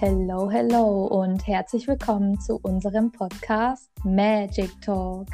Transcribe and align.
Hello, 0.00 0.48
hello 0.48 1.06
und 1.06 1.44
herzlich 1.44 1.88
willkommen 1.88 2.38
zu 2.38 2.60
unserem 2.62 3.10
Podcast 3.10 3.90
Magic 4.04 4.80
Talk. 4.80 5.26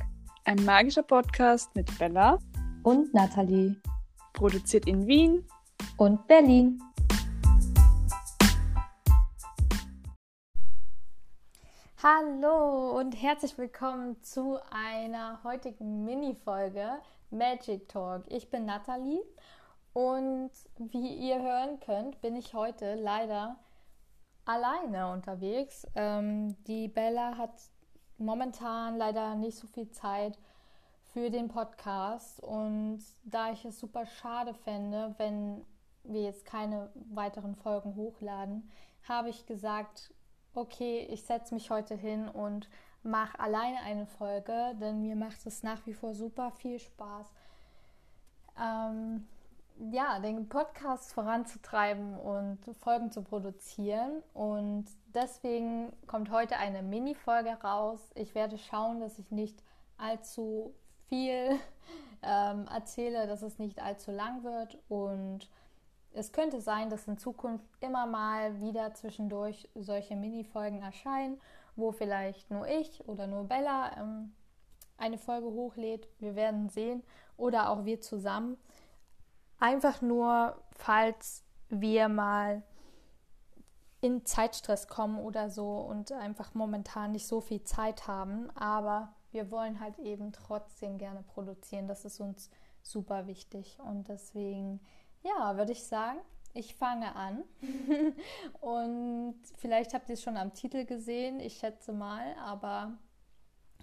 Ein 0.47 0.65
magischer 0.65 1.03
Podcast 1.03 1.69
mit 1.77 1.99
Bella 1.99 2.39
und 2.83 3.13
Nathalie. 3.13 3.77
Produziert 4.33 4.87
in 4.87 5.07
Wien 5.07 5.47
und 5.99 6.27
Berlin. 6.27 6.81
Hallo 12.03 12.99
und 12.99 13.23
herzlich 13.23 13.59
willkommen 13.59 14.17
zu 14.23 14.59
einer 14.71 15.45
heutigen 15.45 16.07
Mini-Folge 16.07 17.03
Magic 17.31 17.87
Talk. 17.91 18.23
Ich 18.29 18.49
bin 18.49 18.65
Nathalie 18.65 19.21
und 19.93 20.53
wie 20.79 21.17
ihr 21.17 21.43
hören 21.43 21.81
könnt, 21.81 22.19
bin 22.23 22.35
ich 22.35 22.55
heute 22.55 22.95
leider 22.95 23.59
alleine 24.45 25.11
unterwegs. 25.13 25.87
Ähm, 25.95 26.57
die 26.65 26.89
Bella 26.89 27.37
hat 27.37 27.53
momentan 28.19 28.97
leider 28.97 29.35
nicht 29.35 29.59
so 29.59 29.67
viel 29.67 29.91
Zeit 29.91 30.39
für 31.13 31.31
den 31.31 31.49
Podcast 31.49 32.41
und 32.41 33.01
da 33.25 33.53
ich 33.53 33.65
es 33.65 33.79
super 33.79 34.07
schade 34.07 34.55
fände, 34.55 35.15
wenn 35.19 35.65
wir 36.03 36.23
jetzt 36.23 36.45
keine 36.45 36.91
weiteren 37.13 37.55
Folgen 37.55 37.95
hochladen, 37.97 38.71
habe 39.09 39.31
ich 39.31 39.47
gesagt, 39.47 40.13
okay, 40.55 41.07
ich 41.11 41.23
setze 41.23 41.55
mich 41.55 41.71
heute 41.71 41.95
hin 41.95 42.29
und 42.29 42.69
mache 43.03 43.39
alleine 43.39 43.79
eine 43.81 44.07
Folge, 44.07 44.75
denn 44.81 45.03
mir 45.03 45.17
macht 45.17 45.47
es 45.47 45.63
nach 45.63 45.87
wie 45.87 45.95
vor 45.95 46.15
super 46.15 46.51
viel 46.51 46.79
Spaß, 46.79 47.33
ähm, 48.61 49.27
ja, 49.91 50.19
den 50.21 50.49
Podcast 50.49 51.13
voranzutreiben 51.13 52.17
und 52.19 52.59
Folgen 52.81 53.11
zu 53.11 53.23
produzieren. 53.23 54.23
Und 54.33 54.87
deswegen 55.15 55.93
kommt 56.07 56.31
heute 56.31 56.57
eine 56.57 56.83
Mini-Folge 56.83 57.51
raus. 57.63 58.01
Ich 58.15 58.35
werde 58.35 58.59
schauen, 58.59 59.01
dass 59.01 59.19
ich 59.19 59.31
nicht 59.31 59.63
allzu 59.97 60.75
viel 61.09 61.59
ähm, 62.23 62.67
erzähle, 62.73 63.27
dass 63.27 63.43
es 63.43 63.59
nicht 63.59 63.81
allzu 63.81 64.11
lang 64.11 64.45
wird. 64.45 64.79
Und 64.89 65.49
es 66.13 66.33
könnte 66.33 66.61
sein, 66.61 66.91
dass 66.91 67.09
in 67.09 67.19
Zukunft 67.19 67.67
immer 67.81 68.07
mal 68.07 68.61
wieder 68.61 68.95
zwischendurch 68.95 69.69
solche 69.75 70.15
Mini-Folgen 70.15 70.83
erscheinen, 70.83 71.41
wo 71.75 71.91
vielleicht 71.91 72.51
nur 72.51 72.69
ich 72.69 73.07
oder 73.09 73.27
nur 73.27 73.45
Bella 73.45 73.91
ähm, 73.99 74.33
eine 74.97 75.19
Folge 75.19 75.49
hochlädt. 75.49 76.09
Wir 76.21 76.37
werden 76.37 76.69
sehen. 76.69 77.03
Oder 77.37 77.71
auch 77.71 77.85
wir 77.85 78.01
zusammen. 78.01 78.57
Einfach 79.65 80.03
nur, 80.03 80.63
falls 80.73 81.43
wir 81.71 82.11
mal 82.11 82.63
in 84.03 84.27
Zeitstress 84.27 84.89
kommen 84.89 85.19
oder 85.19 85.49
so 85.49 85.79
und 85.79 86.13
einfach 86.13 86.53
momentan 86.53 87.13
nicht 87.13 87.27
so 87.27 87.41
viel 87.41 87.65
Zeit 87.65 88.07
haben. 88.07 88.51
Aber 88.59 89.15
wir 89.31 89.51
wollen 89.51 89.81
halt 89.81 89.99
eben 90.01 90.35
trotzdem 90.35 90.99
gerne 90.99 91.23
produzieren. 91.23 91.89
Das 91.89 92.05
ist 92.05 92.21
uns 92.21 92.51
super 92.83 93.27
wichtig. 93.27 93.79
Und 93.83 94.11
deswegen, 94.11 94.81
ja, 95.23 95.57
würde 95.57 95.73
ich 95.73 95.85
sagen, 95.85 96.19
ich 96.53 96.75
fange 96.75 97.17
an. 97.17 97.43
und 98.61 99.41
vielleicht 99.57 99.95
habt 99.95 100.11
ihr 100.11 100.13
es 100.13 100.23
schon 100.23 100.37
am 100.37 100.53
Titel 100.53 100.85
gesehen, 100.85 101.41
ich 101.41 101.57
schätze 101.57 101.95
mal. 101.95 102.35
Aber 102.45 102.99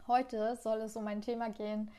heute 0.05 0.55
soll 0.57 0.81
es 0.81 0.95
um 0.95 1.07
ein 1.07 1.23
Thema 1.23 1.49
gehen, 1.49 1.89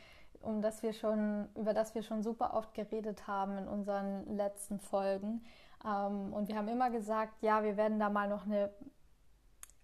um 0.43 0.63
das 0.63 0.83
wir 0.83 0.93
schon, 0.93 1.49
über 1.55 1.75
das 1.75 1.95
wir 1.95 2.03
schon 2.03 2.23
super 2.23 2.55
oft 2.55 2.75
geredet 2.75 3.27
haben 3.27 3.59
in 3.59 3.69
unseren 3.69 4.37
letzten 4.37 4.79
Folgen. 4.79 5.45
Ähm, 5.85 6.33
und 6.33 6.49
wir 6.49 6.57
haben 6.57 6.69
immer 6.69 6.91
gesagt, 6.91 7.43
ja, 7.43 7.63
wir 7.63 7.77
werden 7.77 7.99
da 7.99 8.11
mal 8.11 8.29
noch 8.29 8.45
eine 8.45 8.71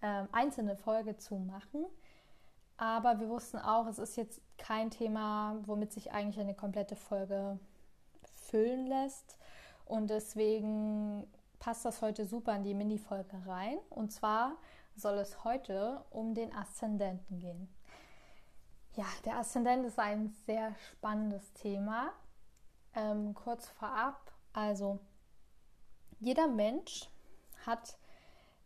äh, 0.00 0.24
einzelne 0.32 0.76
Folge 0.76 1.16
zu 1.16 1.36
machen. 1.36 1.84
Aber 2.76 3.18
wir 3.18 3.28
wussten 3.28 3.58
auch, 3.58 3.86
es 3.88 3.98
ist 3.98 4.16
jetzt 4.16 4.40
kein 4.56 4.90
Thema, 4.90 5.56
womit 5.66 5.92
sich 5.92 6.12
eigentlich 6.12 6.40
eine 6.40 6.54
komplette 6.54 6.94
Folge 6.94 7.58
füllen 8.34 8.86
lässt. 8.86 9.36
Und 9.84 10.10
deswegen 10.10 11.26
passt 11.58 11.84
das 11.84 12.02
heute 12.02 12.24
super 12.24 12.54
in 12.54 12.62
die 12.62 12.74
Mini-Folge 12.74 13.36
rein. 13.46 13.78
Und 13.90 14.12
zwar 14.12 14.52
soll 14.94 15.18
es 15.18 15.44
heute 15.44 16.04
um 16.10 16.34
den 16.34 16.54
Aszendenten 16.54 17.38
gehen. 17.40 17.68
Ja, 18.98 19.06
der 19.24 19.36
Aszendent 19.36 19.86
ist 19.86 20.00
ein 20.00 20.34
sehr 20.44 20.74
spannendes 20.74 21.52
Thema. 21.52 22.10
Ähm, 22.96 23.32
kurz 23.32 23.68
vorab, 23.68 24.32
also 24.52 24.98
jeder 26.18 26.48
Mensch 26.48 27.08
hat 27.64 27.96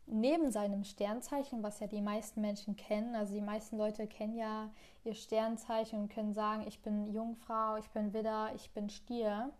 neben 0.06 0.50
seinem 0.50 0.84
Sternzeichen, 0.84 1.62
was 1.62 1.81
ja 1.81 1.87
die 1.87 2.00
meisten 2.00 2.41
Menschen 2.41 2.76
kennen, 2.76 3.15
also 3.15 3.34
die 3.34 3.43
meisten 3.43 3.76
Leute 3.76 4.06
kennen 4.06 4.38
ja 4.38 4.70
ihr 5.04 5.15
Sternzeichen 5.15 6.00
und 6.00 6.09
können 6.09 6.32
sagen, 6.32 6.66
ich 6.66 6.81
bin 6.81 7.12
Jungfrau, 7.12 7.76
ich 7.76 7.91
bin 7.91 8.14
Widder, 8.14 8.53
ich 8.54 8.70
bin 8.70 8.88
Stier. 8.88 9.53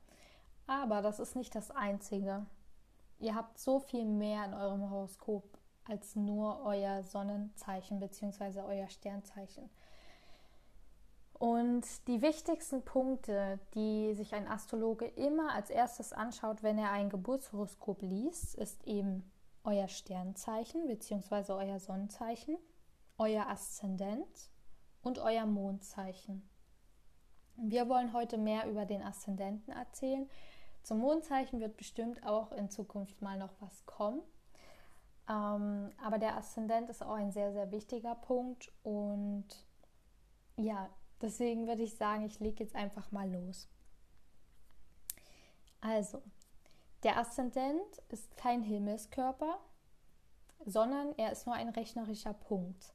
Aber 0.67 1.03
das 1.03 1.21
ist 1.21 1.37
nicht 1.37 1.55
das 1.55 1.71
Einzige. 1.71 2.47
Ihr 3.19 3.35
habt 3.35 3.59
so 3.59 3.79
viel 3.79 4.07
mehr 4.07 4.47
in 4.47 4.55
eurem 4.55 4.89
Horoskop 4.89 5.59
als 5.85 6.17
nur 6.17 6.63
euer 6.65 7.03
Sonnenzeichen 7.03 8.01
bzw. 8.01 8.63
euer 8.63 8.89
Sternzeichen. 8.89 9.69
Und 11.43 12.07
die 12.07 12.23
wichtigsten 12.23 12.85
Punkte, 12.85 13.59
die 13.75 14.15
sich 14.15 14.33
ein 14.33 14.47
Astrologe 14.47 15.07
immer 15.07 15.53
als 15.53 15.71
erstes 15.71 16.13
anschaut, 16.13 16.63
wenn 16.63 16.79
er 16.79 16.93
ein 16.93 17.11
Geburtshoroskop 17.11 18.01
liest, 18.01 18.55
ist 18.55 18.87
eben 18.87 19.29
euer 19.65 19.89
Sternzeichen 19.89 20.87
bzw. 20.87 21.51
euer 21.55 21.81
Sonnenzeichen, 21.81 22.57
euer 23.19 23.49
Aszendent 23.49 24.53
und 25.03 25.19
euer 25.19 25.45
Mondzeichen. 25.45 26.49
Wir 27.57 27.89
wollen 27.89 28.13
heute 28.13 28.39
mehr 28.39 28.71
über 28.71 28.87
den 28.87 29.03
Aszendenten 29.03 29.73
erzählen. 29.73 30.31
Zum 30.85 31.01
Mondzeichen 31.01 31.59
wird 31.59 31.77
bestimmt 31.77 32.25
auch 32.25 32.53
in 32.53 32.71
Zukunft 32.71 33.21
mal 33.21 33.37
noch 33.37 33.55
was 33.59 33.85
kommen. 33.85 34.23
Ähm, 35.29 35.91
aber 36.01 36.19
der 36.19 36.37
Aszendent 36.37 36.89
ist 36.89 37.03
auch 37.03 37.15
ein 37.15 37.33
sehr, 37.33 37.53
sehr 37.53 37.73
wichtiger 37.73 38.15
Punkt 38.15 38.71
und 38.85 39.47
ja, 40.57 40.89
Deswegen 41.23 41.69
würde 41.69 41.83
ich 41.83 41.97
sagen, 41.97 42.25
ich 42.27 42.41
lege 42.41 42.65
jetzt 42.65 42.75
einfach 42.75 43.13
mal 43.13 43.31
los. 43.31 43.69
Also, 45.81 46.23
der 47.05 47.17
Aszendent 47.17 47.99
ist 48.09 48.37
kein 48.37 48.63
Himmelskörper, 48.63 49.59
sondern 50.65 51.15
er 51.17 51.33
ist 51.33 51.47
nur 51.47 51.55
ein 51.55 51.69
rechnerischer 51.69 52.35
Punkt. 52.35 52.93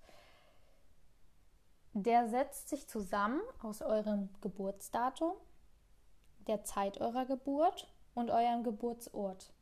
Der 1.93 2.29
setzt 2.29 2.69
sich 2.69 2.87
zusammen 2.87 3.41
aus 3.61 3.81
eurem 3.81 4.29
Geburtsdatum, 4.41 5.33
der 6.47 6.63
Zeit 6.63 6.99
eurer 7.01 7.25
Geburt 7.25 7.91
und 8.13 8.29
eurem 8.29 8.63
Geburtsort. 8.63 9.53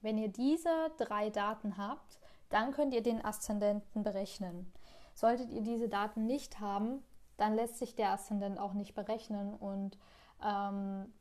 Wenn 0.00 0.18
ihr 0.18 0.28
diese 0.28 0.90
drei 0.98 1.30
Daten 1.30 1.76
habt, 1.76 2.18
dann 2.50 2.72
könnt 2.72 2.92
ihr 2.92 3.02
den 3.02 3.24
Aszendenten 3.24 4.02
berechnen. 4.02 4.72
Solltet 5.14 5.50
ihr 5.50 5.62
diese 5.62 5.88
Daten 5.88 6.26
nicht 6.26 6.60
haben, 6.60 7.02
dann 7.36 7.54
lässt 7.54 7.78
sich 7.78 7.94
der 7.94 8.12
Aszendent 8.12 8.58
auch 8.58 8.74
nicht 8.74 8.94
berechnen 8.94 9.54
und 9.54 9.98
ähm, 10.42 11.12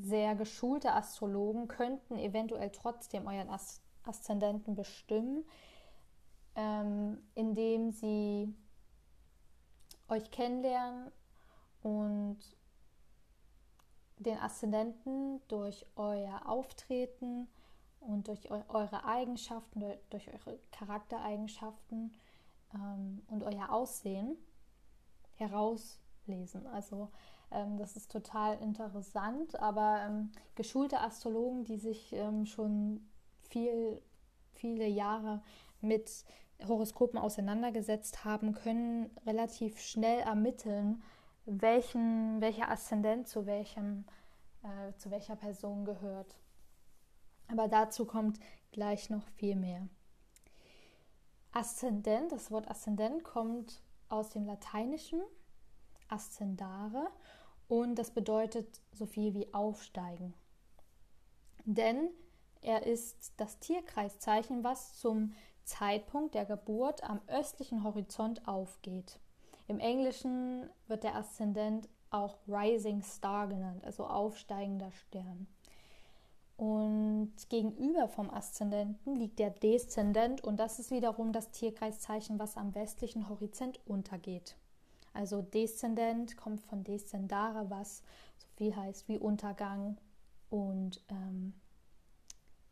sehr 0.00 0.34
geschulte 0.34 0.92
Astrologen 0.92 1.68
könnten 1.68 2.18
eventuell 2.18 2.70
trotzdem 2.70 3.26
euren 3.26 3.50
As 3.50 3.82
Aszendenten 4.04 4.76
bestimmen, 4.76 5.44
ähm, 6.54 7.18
indem 7.34 7.90
sie 7.90 8.54
euch 10.08 10.30
kennenlernen 10.30 11.10
und 11.82 12.38
den 14.18 14.38
Aszendenten 14.38 15.40
durch 15.48 15.84
euer 15.96 16.48
Auftreten 16.48 17.48
und 17.98 18.28
durch 18.28 18.48
eu 18.50 18.62
eure 18.68 19.04
Eigenschaften, 19.04 19.82
durch 20.10 20.28
eure 20.28 20.58
Charaktereigenschaften 20.70 22.14
ähm, 22.74 23.22
und 23.26 23.42
euer 23.42 23.70
Aussehen 23.70 24.36
herauslesen. 25.36 26.66
Also 26.66 27.10
ähm, 27.50 27.76
das 27.76 27.96
ist 27.96 28.10
total 28.10 28.58
interessant, 28.58 29.58
aber 29.60 30.02
ähm, 30.06 30.32
geschulte 30.54 31.00
Astrologen, 31.00 31.64
die 31.64 31.78
sich 31.78 32.12
ähm, 32.12 32.46
schon 32.46 33.08
viel, 33.48 34.02
viele 34.52 34.86
Jahre 34.86 35.42
mit 35.80 36.24
Horoskopen 36.66 37.18
auseinandergesetzt 37.18 38.24
haben, 38.24 38.54
können 38.54 39.10
relativ 39.26 39.78
schnell 39.80 40.20
ermitteln, 40.20 41.02
welchen, 41.44 42.40
welcher 42.40 42.70
Aszendent 42.70 43.28
zu, 43.28 43.46
welchem, 43.46 44.04
äh, 44.62 44.92
zu 44.96 45.10
welcher 45.10 45.36
Person 45.36 45.84
gehört. 45.84 46.38
Aber 47.48 47.68
dazu 47.68 48.06
kommt 48.06 48.40
gleich 48.72 49.10
noch 49.10 49.28
viel 49.36 49.54
mehr. 49.54 49.86
Aszendent, 51.52 52.32
das 52.32 52.50
Wort 52.50 52.68
Aszendent 52.68 53.22
kommt 53.22 53.82
aus 54.08 54.30
dem 54.30 54.46
Lateinischen 54.46 55.20
ascendare 56.08 57.08
und 57.68 57.96
das 57.96 58.10
bedeutet 58.10 58.80
so 58.92 59.06
viel 59.06 59.34
wie 59.34 59.52
aufsteigen. 59.52 60.34
Denn 61.64 62.10
er 62.62 62.86
ist 62.86 63.32
das 63.36 63.58
Tierkreiszeichen, 63.58 64.62
was 64.64 64.98
zum 64.98 65.34
Zeitpunkt 65.64 66.34
der 66.34 66.44
Geburt 66.44 67.02
am 67.02 67.20
östlichen 67.26 67.82
Horizont 67.82 68.46
aufgeht. 68.46 69.18
Im 69.66 69.80
Englischen 69.80 70.70
wird 70.86 71.02
der 71.02 71.16
Aszendent 71.16 71.88
auch 72.10 72.38
Rising 72.46 73.02
Star 73.02 73.48
genannt, 73.48 73.84
also 73.84 74.06
aufsteigender 74.06 74.92
Stern. 74.92 75.48
Und 76.56 77.34
gegenüber 77.50 78.08
vom 78.08 78.30
Aszendenten 78.30 79.16
liegt 79.16 79.38
der 79.38 79.50
Deszendent 79.50 80.42
und 80.42 80.56
das 80.56 80.78
ist 80.78 80.90
wiederum 80.90 81.32
das 81.32 81.50
Tierkreiszeichen, 81.50 82.38
was 82.38 82.56
am 82.56 82.74
westlichen 82.74 83.28
Horizont 83.28 83.78
untergeht. 83.86 84.56
Also 85.12 85.42
Deszendent 85.42 86.36
kommt 86.36 86.62
von 86.62 86.82
Descendare, 86.82 87.68
was 87.68 88.02
so 88.38 88.46
viel 88.56 88.74
heißt 88.74 89.06
wie 89.08 89.18
Untergang 89.18 89.98
und 90.48 91.02
ähm, 91.08 91.52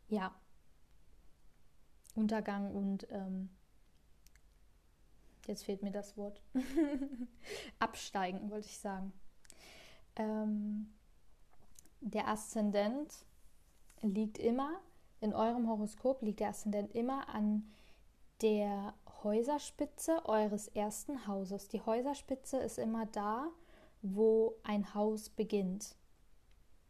ja, 0.07 0.33
Untergang 2.15 2.73
und 2.73 3.07
ähm, 3.11 3.49
jetzt 5.47 5.63
fehlt 5.63 5.83
mir 5.83 5.91
das 5.91 6.17
Wort. 6.17 6.41
Absteigen, 7.79 8.49
wollte 8.49 8.67
ich 8.67 8.79
sagen. 8.79 9.13
Ähm, 10.15 10.93
der 11.99 12.27
Aszendent 12.27 13.25
liegt 14.01 14.37
immer, 14.37 14.79
in 15.21 15.33
eurem 15.33 15.67
Horoskop 15.67 16.21
liegt 16.21 16.39
der 16.39 16.49
Aszendent 16.49 16.93
immer 16.93 17.29
an 17.29 17.71
der 18.41 18.93
Häuserspitze 19.23 20.25
eures 20.25 20.67
ersten 20.69 21.27
Hauses. 21.27 21.67
Die 21.67 21.81
Häuserspitze 21.81 22.57
ist 22.57 22.77
immer 22.77 23.05
da, 23.07 23.47
wo 24.01 24.55
ein 24.63 24.93
Haus 24.93 25.29
beginnt. 25.29 25.95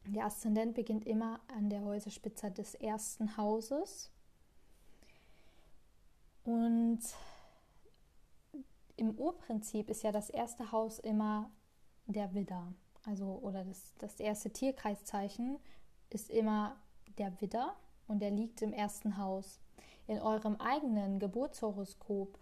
Der 0.08 0.26
Aszendent 0.26 0.76
beginnt 0.76 1.06
immer 1.06 1.40
an 1.48 1.70
der 1.70 1.84
Häuserspitze 1.84 2.52
des 2.52 2.76
ersten 2.76 3.38
Hauses. 3.38 4.12
Und 6.44 7.00
im 8.98 9.18
Urprinzip 9.18 9.90
ist 9.90 10.04
ja 10.04 10.12
das 10.12 10.30
erste 10.30 10.72
Haus 10.72 11.00
immer 11.00 11.50
der 12.06 12.34
Widder. 12.34 12.74
Also, 13.06 13.40
oder 13.42 13.64
das, 13.64 13.94
das 13.98 14.20
erste 14.20 14.52
Tierkreiszeichen 14.52 15.58
ist 16.10 16.30
immer 16.30 16.76
der 17.18 17.40
Widder 17.42 17.76
und 18.08 18.20
der 18.20 18.32
liegt 18.32 18.62
im 18.62 18.74
ersten 18.74 19.18
Haus. 19.18 19.60
In 20.08 20.20
eurem 20.20 20.56
eigenen 20.58 21.20
Geburtshoroskop 21.20 22.38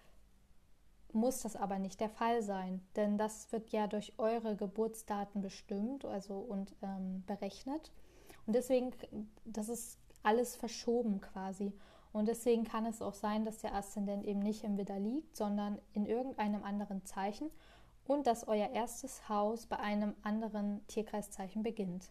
muss 1.14 1.42
das 1.42 1.56
aber 1.56 1.80
nicht 1.80 2.00
der 2.00 2.10
Fall 2.10 2.42
sein, 2.42 2.82
denn 2.96 3.18
das 3.18 3.52
wird 3.52 3.70
ja 3.70 3.88
durch 3.88 4.14
eure 4.18 4.56
Geburtsdaten 4.56 5.42
bestimmt 5.42 6.06
also 6.06 6.38
und 6.38 6.76
ähm, 6.82 7.24
berechnet. 7.26 7.92
Und 8.46 8.54
deswegen, 8.56 8.92
das 9.46 9.70
ist 9.70 10.00
alles 10.24 10.56
verschoben 10.56 11.22
quasi. 11.22 11.72
Und 12.12 12.28
deswegen 12.28 12.64
kann 12.64 12.86
es 12.86 13.02
auch 13.02 13.14
sein, 13.14 13.46
dass 13.46 13.60
der 13.60 13.74
Aszendent 13.74 14.26
eben 14.26 14.40
nicht 14.40 14.64
im 14.64 14.78
Widder 14.78 15.00
liegt, 15.00 15.36
sondern 15.36 15.80
in 15.94 16.06
irgendeinem 16.06 16.64
anderen 16.64 17.06
Zeichen 17.06 17.50
und 18.06 18.28
dass 18.28 18.48
euer 18.48 18.70
erstes 18.70 19.28
Haus 19.30 19.66
bei 19.66 19.80
einem 19.80 20.14
anderen 20.24 20.86
Tierkreiszeichen 20.88 21.64
beginnt. 21.64 22.10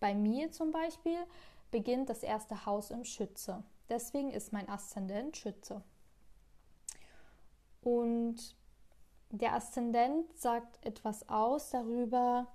Bei 0.00 0.14
mir 0.14 0.50
zum 0.50 0.72
Beispiel 0.72 1.16
beginnt 1.74 2.08
das 2.08 2.22
erste 2.22 2.66
Haus 2.66 2.92
im 2.92 3.04
Schütze. 3.04 3.64
Deswegen 3.88 4.30
ist 4.30 4.52
mein 4.52 4.68
Aszendent 4.68 5.36
Schütze. 5.36 5.82
Und 7.82 8.54
der 9.30 9.54
Aszendent 9.54 10.38
sagt 10.38 10.78
etwas 10.86 11.28
aus 11.28 11.70
darüber, 11.70 12.46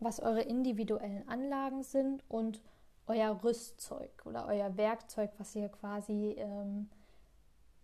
was 0.00 0.18
eure 0.18 0.40
individuellen 0.40 1.28
Anlagen 1.28 1.82
sind 1.82 2.24
und 2.30 2.62
euer 3.06 3.38
Rüstzeug 3.44 4.10
oder 4.24 4.46
euer 4.46 4.78
Werkzeug, 4.78 5.30
was 5.36 5.54
ihr 5.54 5.68
quasi 5.68 6.34
ähm, 6.38 6.88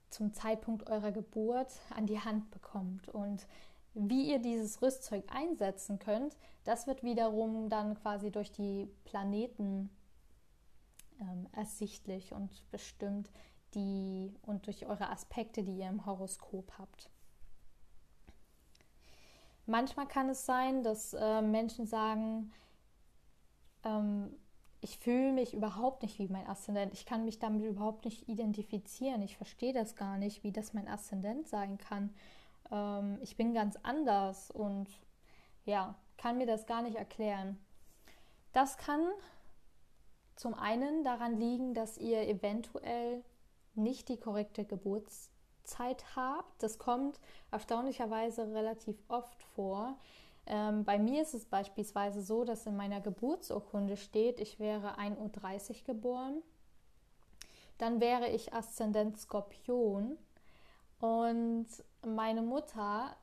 zum 0.08 0.32
Zeitpunkt 0.32 0.88
eurer 0.88 1.12
Geburt 1.12 1.72
an 1.94 2.06
die 2.06 2.20
Hand 2.20 2.50
bekommt. 2.50 3.10
Und 3.10 3.46
wie 3.92 4.30
ihr 4.30 4.38
dieses 4.38 4.80
Rüstzeug 4.80 5.24
einsetzen 5.30 5.98
könnt, 5.98 6.38
das 6.64 6.86
wird 6.86 7.02
wiederum 7.02 7.68
dann 7.68 7.96
quasi 7.96 8.30
durch 8.30 8.50
die 8.50 8.88
Planeten 9.04 9.90
ähm, 11.20 11.48
ersichtlich 11.52 12.32
und 12.32 12.50
bestimmt 12.70 13.30
die 13.74 14.32
und 14.42 14.66
durch 14.66 14.86
eure 14.86 15.10
Aspekte, 15.10 15.62
die 15.62 15.78
ihr 15.78 15.88
im 15.88 16.06
Horoskop 16.06 16.72
habt. 16.78 17.10
Manchmal 19.66 20.06
kann 20.06 20.28
es 20.28 20.44
sein, 20.44 20.82
dass 20.82 21.14
äh, 21.14 21.42
Menschen 21.42 21.86
sagen, 21.86 22.52
ähm, 23.84 24.34
ich 24.80 24.98
fühle 24.98 25.32
mich 25.32 25.54
überhaupt 25.54 26.02
nicht 26.02 26.18
wie 26.18 26.28
mein 26.28 26.46
Aszendent. 26.46 26.92
Ich 26.92 27.06
kann 27.06 27.24
mich 27.24 27.38
damit 27.38 27.64
überhaupt 27.64 28.04
nicht 28.04 28.28
identifizieren. 28.28 29.22
Ich 29.22 29.38
verstehe 29.38 29.72
das 29.72 29.96
gar 29.96 30.18
nicht, 30.18 30.44
wie 30.44 30.52
das 30.52 30.74
mein 30.74 30.88
Aszendent 30.88 31.48
sein 31.48 31.78
kann. 31.78 32.14
Ähm, 32.70 33.18
ich 33.22 33.36
bin 33.36 33.54
ganz 33.54 33.78
anders 33.82 34.50
und 34.50 34.88
ja, 35.64 35.94
kann 36.18 36.36
mir 36.36 36.46
das 36.46 36.66
gar 36.66 36.82
nicht 36.82 36.96
erklären. 36.96 37.58
Das 38.52 38.76
kann 38.76 39.00
zum 40.36 40.54
einen 40.54 41.04
daran 41.04 41.38
liegen, 41.38 41.74
dass 41.74 41.98
ihr 41.98 42.28
eventuell 42.28 43.22
nicht 43.74 44.08
die 44.08 44.18
korrekte 44.18 44.64
Geburtszeit 44.64 46.04
habt. 46.16 46.62
Das 46.62 46.78
kommt 46.78 47.20
erstaunlicherweise 47.50 48.52
relativ 48.52 48.96
oft 49.08 49.42
vor. 49.54 49.96
Ähm, 50.46 50.84
bei 50.84 50.98
mir 50.98 51.22
ist 51.22 51.34
es 51.34 51.46
beispielsweise 51.46 52.22
so, 52.22 52.44
dass 52.44 52.66
in 52.66 52.76
meiner 52.76 53.00
Geburtsurkunde 53.00 53.96
steht, 53.96 54.40
ich 54.40 54.58
wäre 54.58 54.98
1.30 54.98 55.70
Uhr 55.80 55.84
geboren. 55.86 56.42
Dann 57.78 58.00
wäre 58.00 58.28
ich 58.28 58.52
Aszendent 58.52 59.18
Skorpion. 59.18 60.18
Und 61.00 61.66
meine 62.06 62.42
Mutter 62.42 63.16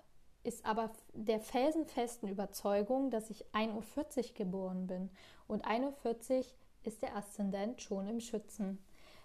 ist 0.44 0.66
aber 0.66 0.92
der 1.14 1.40
felsenfesten 1.40 2.28
Überzeugung, 2.28 3.12
dass 3.12 3.30
ich 3.30 3.46
1.40 3.54 4.30
Uhr 4.30 4.34
geboren 4.34 4.88
bin. 4.88 5.10
Und 5.48 5.66
1.40 5.66 6.38
Uhr 6.40 6.46
ist 6.83 7.01
der 7.01 7.16
Aszendent 7.16 7.81
schon 7.81 8.07
im 8.07 8.19
Schützen. 8.19 8.80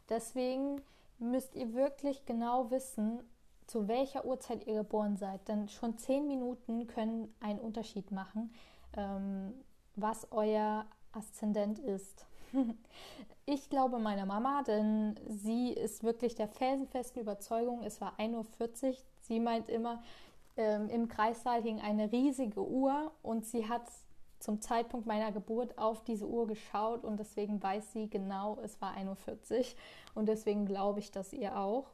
Deswegen 0.08 0.80
müsst 1.18 1.54
ihr 1.54 1.74
wirklich 1.74 2.24
genau 2.26 2.70
wissen, 2.70 3.20
zu 3.66 3.88
welcher 3.88 4.24
Uhrzeit 4.24 4.66
ihr 4.66 4.74
geboren 4.74 5.16
seid. 5.16 5.46
Denn 5.48 5.68
schon 5.68 5.98
zehn 5.98 6.26
Minuten 6.26 6.86
können 6.86 7.34
einen 7.40 7.58
Unterschied 7.58 8.10
machen, 8.10 8.52
ähm, 8.96 9.54
was 9.96 10.30
euer 10.30 10.86
Aszendent 11.12 11.78
ist. 11.78 12.26
ich 13.46 13.68
glaube 13.70 13.98
meiner 13.98 14.26
Mama, 14.26 14.62
denn 14.62 15.18
sie 15.26 15.72
ist 15.72 16.04
wirklich 16.04 16.34
der 16.34 16.48
felsenfesten 16.48 17.22
Überzeugung, 17.22 17.82
es 17.82 18.00
war 18.00 18.18
1.40 18.18 18.88
Uhr. 18.88 18.96
Sie 19.22 19.40
meint 19.40 19.68
immer, 19.68 20.02
ähm, 20.56 20.88
im 20.88 21.08
Kreissaal 21.08 21.62
hing 21.62 21.80
eine 21.80 22.12
riesige 22.12 22.66
Uhr 22.66 23.12
und 23.22 23.44
sie 23.44 23.68
hat 23.68 23.82
zum 24.38 24.60
Zeitpunkt 24.60 25.06
meiner 25.06 25.32
Geburt 25.32 25.78
auf 25.78 26.04
diese 26.04 26.26
Uhr 26.26 26.46
geschaut 26.46 27.04
und 27.04 27.18
deswegen 27.18 27.62
weiß 27.62 27.92
sie 27.92 28.08
genau, 28.08 28.58
es 28.62 28.80
war 28.80 28.96
1.40 28.96 29.58
Uhr 29.58 29.64
und 30.14 30.26
deswegen 30.28 30.66
glaube 30.66 31.00
ich 31.00 31.10
das 31.10 31.32
ihr 31.32 31.58
auch. 31.58 31.90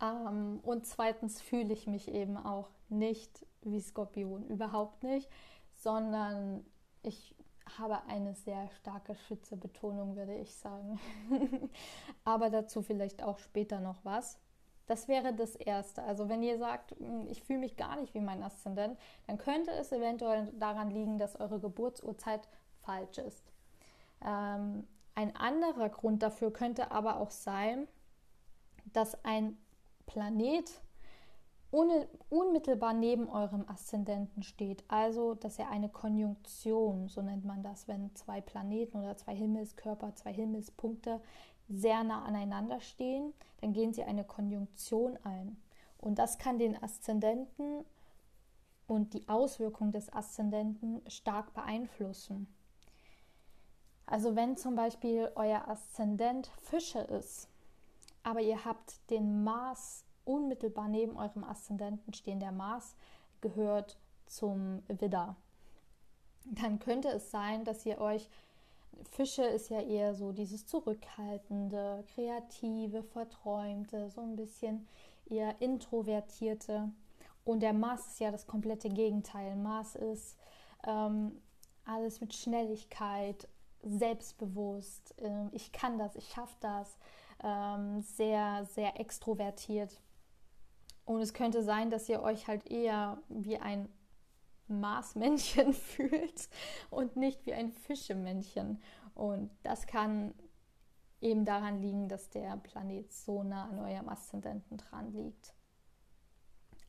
Ähm, 0.00 0.60
und 0.62 0.86
zweitens 0.86 1.40
fühle 1.40 1.72
ich 1.72 1.86
mich 1.86 2.08
eben 2.08 2.36
auch 2.36 2.68
nicht 2.88 3.46
wie 3.62 3.80
Skorpion, 3.80 4.46
überhaupt 4.46 5.02
nicht, 5.02 5.28
sondern 5.72 6.64
ich 7.02 7.34
habe 7.78 8.04
eine 8.04 8.34
sehr 8.34 8.68
starke 8.80 9.14
Schützebetonung, 9.14 10.16
würde 10.16 10.34
ich 10.34 10.54
sagen. 10.54 11.00
Aber 12.24 12.50
dazu 12.50 12.82
vielleicht 12.82 13.22
auch 13.22 13.38
später 13.38 13.80
noch 13.80 14.04
was. 14.04 14.38
Das 14.86 15.08
wäre 15.08 15.32
das 15.32 15.54
Erste. 15.56 16.02
Also 16.02 16.28
wenn 16.28 16.42
ihr 16.42 16.58
sagt, 16.58 16.92
hm, 16.98 17.26
ich 17.28 17.42
fühle 17.42 17.60
mich 17.60 17.76
gar 17.76 17.96
nicht 17.96 18.14
wie 18.14 18.20
mein 18.20 18.42
Aszendent, 18.42 18.98
dann 19.26 19.38
könnte 19.38 19.70
es 19.72 19.92
eventuell 19.92 20.52
daran 20.58 20.90
liegen, 20.90 21.18
dass 21.18 21.40
eure 21.40 21.58
Geburtsurzeit 21.58 22.48
falsch 22.82 23.18
ist. 23.18 23.52
Ähm, 24.24 24.86
ein 25.14 25.34
anderer 25.36 25.88
Grund 25.88 26.22
dafür 26.22 26.52
könnte 26.52 26.90
aber 26.90 27.20
auch 27.20 27.30
sein, 27.30 27.88
dass 28.92 29.24
ein 29.24 29.56
Planet 30.06 30.70
unmittelbar 32.28 32.92
neben 32.92 33.28
eurem 33.28 33.68
Aszendenten 33.68 34.44
steht. 34.44 34.84
Also, 34.86 35.34
dass 35.34 35.58
er 35.58 35.70
eine 35.70 35.88
Konjunktion, 35.88 37.08
so 37.08 37.20
nennt 37.20 37.44
man 37.44 37.64
das, 37.64 37.88
wenn 37.88 38.14
zwei 38.14 38.40
Planeten 38.40 38.98
oder 38.98 39.16
zwei 39.16 39.34
Himmelskörper, 39.34 40.14
zwei 40.14 40.32
Himmelspunkte 40.32 41.20
sehr 41.68 42.04
nah 42.04 42.24
aneinander 42.24 42.80
stehen, 42.80 43.32
dann 43.60 43.72
gehen 43.72 43.92
sie 43.92 44.04
eine 44.04 44.24
Konjunktion 44.24 45.18
ein. 45.24 45.56
Und 45.98 46.18
das 46.18 46.38
kann 46.38 46.58
den 46.58 46.80
Aszendenten 46.82 47.84
und 48.86 49.14
die 49.14 49.28
Auswirkung 49.28 49.92
des 49.92 50.12
Aszendenten 50.12 51.00
stark 51.08 51.54
beeinflussen. 51.54 52.46
Also 54.06 54.36
wenn 54.36 54.56
zum 54.56 54.76
Beispiel 54.76 55.30
euer 55.34 55.66
Aszendent 55.66 56.48
Fische 56.60 56.98
ist, 56.98 57.48
aber 58.22 58.40
ihr 58.40 58.64
habt 58.64 59.10
den 59.10 59.44
Mars 59.44 60.04
unmittelbar 60.24 60.88
neben 60.88 61.16
eurem 61.16 61.44
Aszendenten 61.44 62.12
stehen. 62.12 62.40
Der 62.40 62.52
Mars 62.52 62.96
gehört 63.40 63.98
zum 64.26 64.82
Widder. 64.88 65.36
Dann 66.44 66.78
könnte 66.78 67.08
es 67.08 67.30
sein, 67.30 67.64
dass 67.64 67.86
ihr 67.86 67.98
euch 67.98 68.28
Fische 69.10 69.44
ist 69.44 69.70
ja 69.70 69.80
eher 69.80 70.14
so 70.14 70.32
dieses 70.32 70.66
zurückhaltende, 70.66 72.04
kreative, 72.14 73.02
verträumte, 73.02 74.10
so 74.10 74.20
ein 74.20 74.36
bisschen 74.36 74.86
eher 75.26 75.60
introvertierte. 75.60 76.90
Und 77.44 77.60
der 77.60 77.72
Mars 77.72 78.06
ist 78.06 78.20
ja 78.20 78.30
das 78.30 78.46
komplette 78.46 78.88
Gegenteil. 78.88 79.56
Mars 79.56 79.94
ist 79.94 80.36
ähm, 80.86 81.40
alles 81.84 82.20
mit 82.20 82.34
Schnelligkeit, 82.34 83.48
selbstbewusst, 83.82 85.14
äh, 85.20 85.48
ich 85.52 85.72
kann 85.72 85.98
das, 85.98 86.16
ich 86.16 86.28
schaffe 86.30 86.56
das, 86.60 86.98
ähm, 87.42 88.00
sehr, 88.00 88.64
sehr 88.64 88.98
extrovertiert. 88.98 90.00
Und 91.04 91.20
es 91.20 91.34
könnte 91.34 91.62
sein, 91.62 91.90
dass 91.90 92.08
ihr 92.08 92.22
euch 92.22 92.48
halt 92.48 92.70
eher 92.70 93.18
wie 93.28 93.58
ein 93.58 93.88
Marsmännchen 94.68 95.72
fühlt 95.72 96.48
und 96.90 97.16
nicht 97.16 97.44
wie 97.46 97.54
ein 97.54 97.70
Fischemännchen. 97.70 98.82
Und 99.14 99.50
das 99.62 99.86
kann 99.86 100.34
eben 101.20 101.44
daran 101.44 101.80
liegen, 101.80 102.08
dass 102.08 102.30
der 102.30 102.56
Planet 102.58 103.12
so 103.12 103.42
nah 103.42 103.64
an 103.64 103.78
eurem 103.78 104.08
Aszendenten 104.08 104.76
dran 104.76 105.12
liegt. 105.12 105.54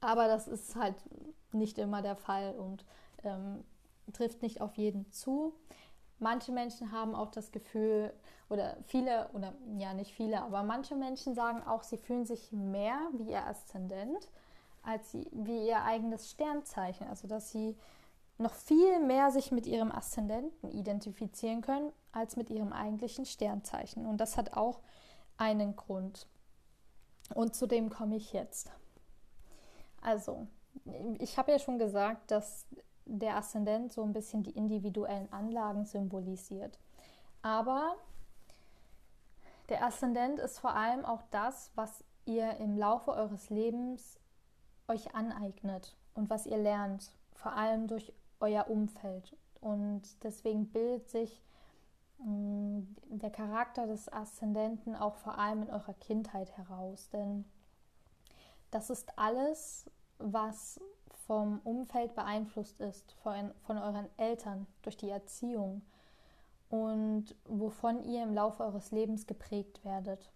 Aber 0.02 0.28
das 0.28 0.48
ist 0.48 0.76
halt 0.76 0.96
nicht 1.54 1.78
immer 1.78 2.02
der 2.02 2.16
Fall 2.16 2.56
und 2.56 2.86
ähm, 3.24 3.64
trifft 4.14 4.42
nicht 4.42 4.62
auf 4.62 4.76
jeden 4.76 5.12
zu. 5.12 5.54
Manche 6.20 6.52
Menschen 6.52 6.92
haben 6.92 7.16
auch 7.16 7.32
das 7.32 7.52
Gefühl, 7.52 8.14
oder 8.50 8.78
viele, 8.86 9.30
oder 9.34 9.54
ja 9.78 9.94
nicht 9.94 10.14
viele, 10.14 10.42
aber 10.42 10.64
manche 10.64 10.96
Menschen 10.96 11.34
sagen 11.34 11.64
auch, 11.64 11.84
sie 11.84 11.98
fühlen 11.98 12.26
sich 12.26 12.52
mehr 12.52 13.00
wie 13.14 13.32
ihr 13.32 13.46
Aszendent 13.46 14.30
als 14.86 15.12
sie, 15.12 15.28
wie 15.32 15.68
ihr 15.68 15.84
eigenes 15.84 16.30
Sternzeichen. 16.30 17.08
Also 17.08 17.28
dass 17.28 17.52
sie 17.52 17.76
noch 18.38 18.54
viel 18.54 19.00
mehr 19.00 19.32
sich 19.32 19.52
mit 19.52 19.66
ihrem 19.66 19.92
Aszendenten 19.92 20.70
identifizieren 20.72 21.62
können 21.62 21.92
als 22.12 22.36
mit 22.36 22.50
ihrem 22.50 22.74
eigentlichen 22.74 23.26
Sternzeichen. 23.26 24.06
Und 24.06 24.18
das 24.18 24.38
hat 24.38 24.54
auch 24.54 24.82
einen 25.38 25.76
Grund. 25.76 26.28
Und 27.34 27.56
zu 27.56 27.66
dem 27.66 27.90
komme 27.90 28.18
ich 28.18 28.34
jetzt. 28.34 28.72
Also, 30.02 30.48
ich 31.20 31.38
habe 31.38 31.52
ja 31.52 31.60
schon 31.60 31.80
gesagt, 31.80 32.30
dass 32.30 32.68
der 33.06 33.38
Aszendent 33.38 33.94
so 33.94 34.04
ein 34.04 34.14
bisschen 34.14 34.44
die 34.44 34.52
individuellen 34.52 35.32
Anlagen 35.32 35.86
symbolisiert. 35.86 36.78
Aber 37.42 37.96
der 39.70 39.84
Aszendent 39.84 40.40
ist 40.40 40.60
vor 40.60 40.76
allem 40.76 41.06
auch 41.06 41.22
das, 41.32 41.72
was 41.76 42.04
ihr 42.26 42.58
im 42.58 42.78
Laufe 42.78 43.12
eures 43.12 43.50
Lebens 43.50 44.20
euch 44.88 45.16
aneignet 45.16 45.96
und 46.14 46.30
was 46.30 46.46
ihr 46.46 46.58
lernt, 46.58 47.12
vor 47.34 47.54
allem 47.54 47.88
durch 47.88 48.14
euer 48.40 48.68
Umfeld. 48.70 49.36
Und 49.62 50.02
deswegen 50.24 50.68
bildet 50.68 51.10
sich 51.10 51.42
mm, 52.20 52.82
der 53.10 53.32
Charakter 53.32 53.88
des 53.88 54.12
Aszendenten 54.12 54.96
auch 54.96 55.16
vor 55.16 55.38
allem 55.38 55.64
in 55.64 55.72
eurer 55.72 55.94
Kindheit 55.94 56.56
heraus. 56.58 57.10
Denn 57.10 57.46
das 58.72 58.90
ist 58.90 59.18
alles, 59.18 59.90
was 60.18 60.80
vom 61.26 61.60
Umfeld 61.64 62.14
beeinflusst 62.16 62.80
ist, 62.80 63.14
von, 63.24 63.52
von 63.66 63.78
euren 63.78 64.08
Eltern, 64.18 64.68
durch 64.84 64.98
die 64.98 65.10
Erziehung 65.10 65.82
und 66.70 67.36
wovon 67.46 68.04
ihr 68.04 68.24
im 68.24 68.34
Laufe 68.34 68.64
eures 68.64 68.92
Lebens 68.92 69.26
geprägt 69.26 69.84
werdet. 69.84 70.32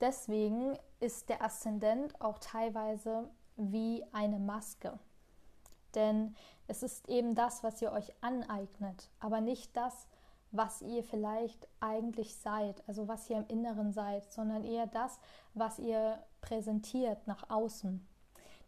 Deswegen 0.00 0.76
ist 1.04 1.28
der 1.28 1.42
Aszendent 1.42 2.18
auch 2.18 2.38
teilweise 2.38 3.28
wie 3.56 4.02
eine 4.12 4.38
Maske. 4.38 4.98
Denn 5.94 6.34
es 6.66 6.82
ist 6.82 7.10
eben 7.10 7.34
das, 7.34 7.62
was 7.62 7.82
ihr 7.82 7.92
euch 7.92 8.10
aneignet, 8.22 9.10
aber 9.20 9.42
nicht 9.42 9.76
das, 9.76 10.06
was 10.50 10.80
ihr 10.80 11.04
vielleicht 11.04 11.68
eigentlich 11.78 12.36
seid, 12.36 12.82
also 12.88 13.06
was 13.06 13.28
ihr 13.28 13.36
im 13.36 13.46
Inneren 13.48 13.92
seid, 13.92 14.32
sondern 14.32 14.64
eher 14.64 14.86
das, 14.86 15.20
was 15.52 15.78
ihr 15.78 16.22
präsentiert 16.40 17.26
nach 17.26 17.50
außen. 17.50 18.06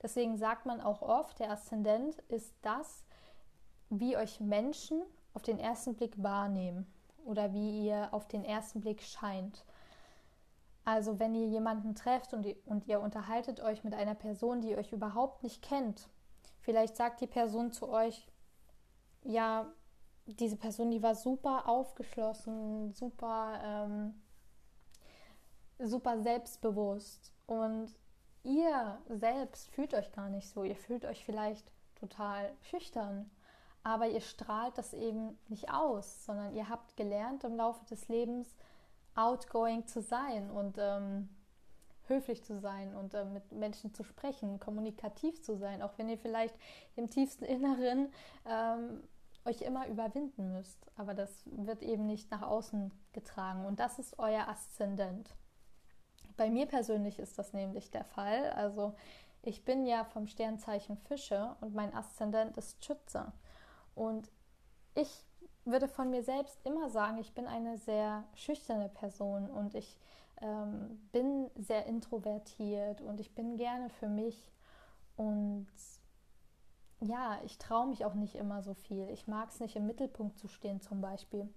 Deswegen 0.03 0.37
sagt 0.37 0.67
man 0.67 0.83
auch 0.83 1.01
oft, 1.01 1.39
der 1.39 1.51
Aszendent 1.51 2.19
ist 2.29 2.55
das, 2.61 3.03
wie 3.89 4.17
euch 4.17 4.41
Menschen 4.41 5.03
auf 5.33 5.43
den 5.43 5.59
ersten 5.59 5.95
Blick 5.95 6.23
wahrnehmen 6.23 6.87
oder 7.25 7.55
wie 7.55 7.87
ihr 7.87 8.13
auf 8.13 8.29
den 8.29 8.45
ersten 8.45 8.83
Blick 8.83 9.01
scheint. 9.01 9.65
Also 10.87 11.19
wenn 11.19 11.35
ihr 11.35 11.49
jemanden 11.49 11.97
trefft 11.97 12.33
und, 12.33 12.47
und 12.65 12.87
ihr 12.87 13.01
unterhaltet 13.01 13.59
euch 13.59 13.83
mit 13.83 13.93
einer 13.93 14.15
Person, 14.15 14.61
die 14.61 14.77
euch 14.77 14.93
überhaupt 14.93 15.43
nicht 15.43 15.61
kennt, 15.61 16.09
vielleicht 16.61 16.97
sagt 16.97 17.21
die 17.21 17.27
Person 17.27 17.73
zu 17.73 17.89
euch, 17.89 18.29
ja, 19.25 19.67
diese 20.27 20.57
Person, 20.57 20.93
die 20.93 21.03
war 21.03 21.17
super 21.17 21.69
aufgeschlossen, 21.69 22.93
super, 22.93 23.61
ähm, 23.65 24.15
super 25.81 26.21
selbstbewusst 26.21 27.33
und 27.47 27.91
ihr 28.45 29.01
selbst 29.09 29.69
fühlt 29.71 29.93
euch 29.93 30.13
gar 30.13 30.29
nicht 30.29 30.49
so. 30.49 30.63
Ihr 30.63 30.77
fühlt 30.77 31.05
euch 31.05 31.25
vielleicht 31.25 31.69
total 31.97 32.53
schüchtern, 32.61 33.29
aber 33.83 34.07
ihr 34.07 34.21
strahlt 34.21 34.79
das 34.79 34.95
eben 34.95 35.37
nicht 35.49 35.69
aus, 35.69 36.25
sondern 36.25 36.55
ihr 36.55 36.69
habt 36.69 36.97
gelernt 36.97 37.43
im 37.43 37.57
Laufe 37.57 37.85
des 37.87 38.07
Lebens 38.07 38.55
outgoing 39.17 39.87
zu 39.87 40.01
sein 40.01 40.51
und 40.51 40.77
ähm, 40.79 41.29
höflich 42.09 42.45
zu 42.45 42.59
sein 42.61 42.95
und 42.95 43.15
äh, 43.15 43.25
mit 43.25 43.51
Menschen 43.53 43.93
zu 43.93 44.05
sprechen, 44.05 44.61
kommunikativ 44.61 45.43
zu 45.43 45.57
sein, 45.57 45.83
auch 45.83 45.99
wenn 45.99 46.09
ihr 46.09 46.19
vielleicht 46.19 46.55
im 46.95 47.11
tiefsten 47.11 47.45
Inneren 47.45 48.13
ähm, 48.47 49.03
euch 49.45 49.63
immer 49.63 49.87
überwinden 49.89 50.53
müsst. 50.53 50.87
Aber 50.97 51.15
das 51.15 51.45
wird 51.47 51.83
eben 51.83 52.07
nicht 52.07 52.31
nach 52.31 52.43
außen 52.43 52.93
getragen 53.13 53.65
und 53.65 53.81
das 53.81 53.99
ist 53.99 54.19
euer 54.19 54.49
Aszendent. 54.49 55.35
Bei 56.37 56.51
mir 56.51 56.67
persönlich 56.67 57.19
ist 57.19 57.39
das 57.39 57.53
nämlich 57.53 57.91
der 57.91 58.05
Fall. 58.05 58.51
Also 58.51 58.95
ich 59.43 59.65
bin 59.65 59.87
ja 59.87 60.05
vom 60.05 60.27
Sternzeichen 60.27 60.99
Fische 60.99 61.57
und 61.61 61.75
mein 61.75 61.95
Aszendent 61.95 62.57
ist 62.57 62.85
Schütze. 62.85 63.33
Und 63.95 64.31
ich 64.95 65.25
würde 65.67 65.89
von 65.89 66.11
mir 66.11 66.23
selbst 66.23 66.59
immer 66.65 66.89
sagen, 66.91 67.19
ich 67.19 67.35
bin 67.35 67.47
eine 67.47 67.79
sehr 67.79 68.25
schüchterne 68.35 68.89
Person 68.89 69.51
und 69.51 69.75
ich 69.75 69.99
ähm, 70.41 71.01
bin 71.13 71.51
sehr 71.57 71.87
introvertiert 71.87 73.01
und 73.01 73.21
ich 73.21 73.35
bin 73.35 73.57
gerne 73.57 73.89
für 73.91 74.09
mich 74.09 74.53
und 75.17 75.67
ja, 77.01 77.39
ich 77.45 77.59
traue 77.59 77.89
mich 77.89 78.05
auch 78.05 78.15
nicht 78.15 78.37
immer 78.37 78.63
so 78.63 78.75
viel. 78.75 79.09
Ich 79.11 79.27
mag 79.27 79.51
es 79.51 79.61
nicht 79.61 79.77
im 79.77 79.87
Mittelpunkt 79.87 80.39
zu 80.39 80.49
stehen 80.49 80.81
zum 80.81 81.01
Beispiel. 81.01 81.49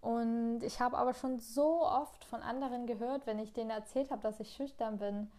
Und 0.00 0.60
ich 0.62 0.80
habe 0.80 0.96
aber 0.96 1.12
schon 1.12 1.38
so 1.38 1.84
oft 1.84 2.24
von 2.24 2.40
anderen 2.40 2.86
gehört, 2.86 3.26
wenn 3.26 3.38
ich 3.38 3.52
denen 3.52 3.70
erzählt 3.70 4.10
habe, 4.10 4.22
dass 4.22 4.40
ich 4.40 4.54
schüchtern 4.54 4.98
bin, 4.98 5.30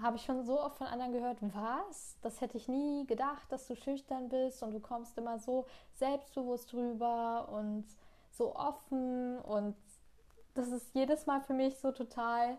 habe 0.00 0.16
ich 0.16 0.24
schon 0.24 0.44
so 0.44 0.60
oft 0.60 0.78
von 0.78 0.86
anderen 0.86 1.12
gehört, 1.12 1.38
was? 1.40 2.16
Das 2.22 2.40
hätte 2.40 2.56
ich 2.56 2.68
nie 2.68 3.06
gedacht, 3.06 3.50
dass 3.50 3.66
du 3.66 3.76
schüchtern 3.76 4.28
bist 4.28 4.62
und 4.62 4.72
du 4.72 4.80
kommst 4.80 5.16
immer 5.18 5.38
so 5.38 5.66
selbstbewusst 5.94 6.72
rüber 6.74 7.48
und 7.50 7.84
so 8.30 8.56
offen 8.56 9.38
und 9.40 9.76
das 10.54 10.68
ist 10.68 10.94
jedes 10.94 11.26
Mal 11.26 11.40
für 11.40 11.54
mich 11.54 11.78
so 11.78 11.92
total 11.92 12.56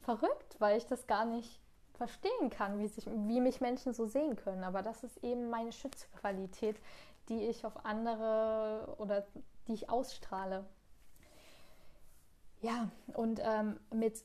verrückt, 0.00 0.56
weil 0.58 0.78
ich 0.78 0.86
das 0.86 1.06
gar 1.06 1.24
nicht 1.24 1.60
verstehen 1.94 2.50
kann, 2.50 2.78
wie, 2.78 2.88
sich, 2.88 3.06
wie 3.06 3.40
mich 3.40 3.60
Menschen 3.60 3.92
so 3.92 4.06
sehen 4.06 4.36
können. 4.36 4.64
Aber 4.64 4.82
das 4.82 5.04
ist 5.04 5.22
eben 5.22 5.50
meine 5.50 5.72
Schutzqualität, 5.72 6.80
die 7.28 7.46
ich 7.46 7.64
auf 7.66 7.84
andere 7.84 8.96
oder 8.98 9.26
die 9.68 9.74
ich 9.74 9.90
ausstrahle. 9.90 10.64
Ja, 12.62 12.88
und 13.14 13.40
ähm, 13.42 13.78
mit 13.92 14.24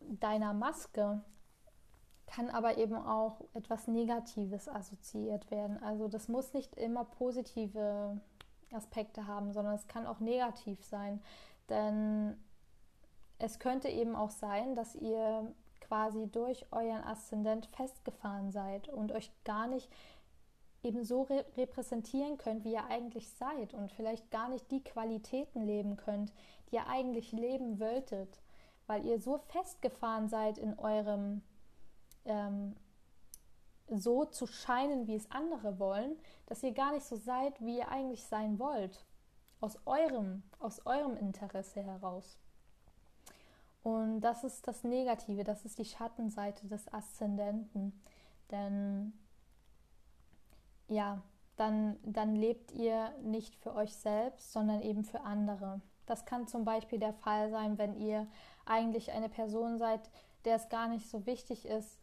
deiner 0.00 0.52
Maske 0.54 1.20
kann 2.30 2.48
aber 2.48 2.78
eben 2.78 2.94
auch 2.94 3.40
etwas 3.54 3.88
Negatives 3.88 4.68
assoziiert 4.68 5.50
werden. 5.50 5.82
Also 5.82 6.06
das 6.06 6.28
muss 6.28 6.54
nicht 6.54 6.76
immer 6.76 7.04
positive 7.04 8.20
Aspekte 8.72 9.26
haben, 9.26 9.52
sondern 9.52 9.74
es 9.74 9.88
kann 9.88 10.06
auch 10.06 10.20
negativ 10.20 10.82
sein. 10.84 11.20
Denn 11.68 12.36
es 13.38 13.58
könnte 13.58 13.88
eben 13.88 14.14
auch 14.14 14.30
sein, 14.30 14.76
dass 14.76 14.94
ihr 14.94 15.52
quasi 15.80 16.28
durch 16.28 16.66
euren 16.70 17.02
Aszendent 17.02 17.66
festgefahren 17.66 18.52
seid 18.52 18.88
und 18.88 19.10
euch 19.10 19.32
gar 19.44 19.66
nicht 19.66 19.90
eben 20.82 21.04
so 21.04 21.22
re 21.22 21.44
repräsentieren 21.56 22.38
könnt, 22.38 22.64
wie 22.64 22.74
ihr 22.74 22.86
eigentlich 22.86 23.28
seid 23.28 23.74
und 23.74 23.90
vielleicht 23.92 24.30
gar 24.30 24.48
nicht 24.48 24.70
die 24.70 24.84
Qualitäten 24.84 25.62
leben 25.62 25.96
könnt, 25.96 26.32
die 26.70 26.76
ihr 26.76 26.86
eigentlich 26.86 27.32
leben 27.32 27.80
wolltet, 27.80 28.40
weil 28.86 29.04
ihr 29.04 29.18
so 29.20 29.38
festgefahren 29.48 30.28
seid 30.28 30.58
in 30.58 30.78
eurem 30.78 31.42
ähm, 32.24 32.76
so 33.88 34.24
zu 34.24 34.46
scheinen, 34.46 35.06
wie 35.06 35.16
es 35.16 35.30
andere 35.30 35.78
wollen, 35.78 36.16
dass 36.46 36.62
ihr 36.62 36.72
gar 36.72 36.92
nicht 36.92 37.06
so 37.06 37.16
seid, 37.16 37.60
wie 37.60 37.78
ihr 37.78 37.88
eigentlich 37.88 38.24
sein 38.24 38.58
wollt. 38.58 39.04
Aus 39.60 39.78
eurem, 39.84 40.42
aus 40.58 40.86
eurem 40.86 41.16
Interesse 41.16 41.82
heraus. 41.82 42.38
Und 43.82 44.20
das 44.20 44.44
ist 44.44 44.66
das 44.68 44.84
Negative, 44.84 45.44
das 45.44 45.64
ist 45.64 45.78
die 45.78 45.84
Schattenseite 45.84 46.66
des 46.66 46.92
Aszendenten. 46.92 48.00
Denn 48.50 49.12
ja, 50.88 51.22
dann, 51.56 51.98
dann 52.02 52.36
lebt 52.36 52.72
ihr 52.72 53.14
nicht 53.22 53.54
für 53.54 53.74
euch 53.74 53.94
selbst, 53.94 54.52
sondern 54.52 54.80
eben 54.82 55.04
für 55.04 55.20
andere. 55.22 55.80
Das 56.06 56.24
kann 56.24 56.46
zum 56.46 56.64
Beispiel 56.64 56.98
der 56.98 57.12
Fall 57.12 57.50
sein, 57.50 57.78
wenn 57.78 57.94
ihr 57.94 58.26
eigentlich 58.64 59.12
eine 59.12 59.28
Person 59.28 59.78
seid, 59.78 60.00
der 60.44 60.56
es 60.56 60.68
gar 60.68 60.88
nicht 60.88 61.08
so 61.08 61.26
wichtig 61.26 61.66
ist, 61.66 61.99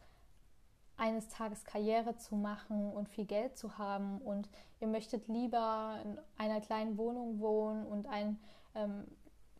eines 0.98 1.28
Tages 1.28 1.64
Karriere 1.64 2.16
zu 2.16 2.34
machen 2.34 2.92
und 2.92 3.08
viel 3.08 3.24
Geld 3.24 3.56
zu 3.56 3.78
haben. 3.78 4.18
Und 4.18 4.48
ihr 4.80 4.88
möchtet 4.88 5.28
lieber 5.28 5.98
in 6.04 6.18
einer 6.36 6.60
kleinen 6.60 6.98
Wohnung 6.98 7.40
wohnen 7.40 7.86
und 7.86 8.06
einen 8.06 8.38
ähm, 8.74 9.04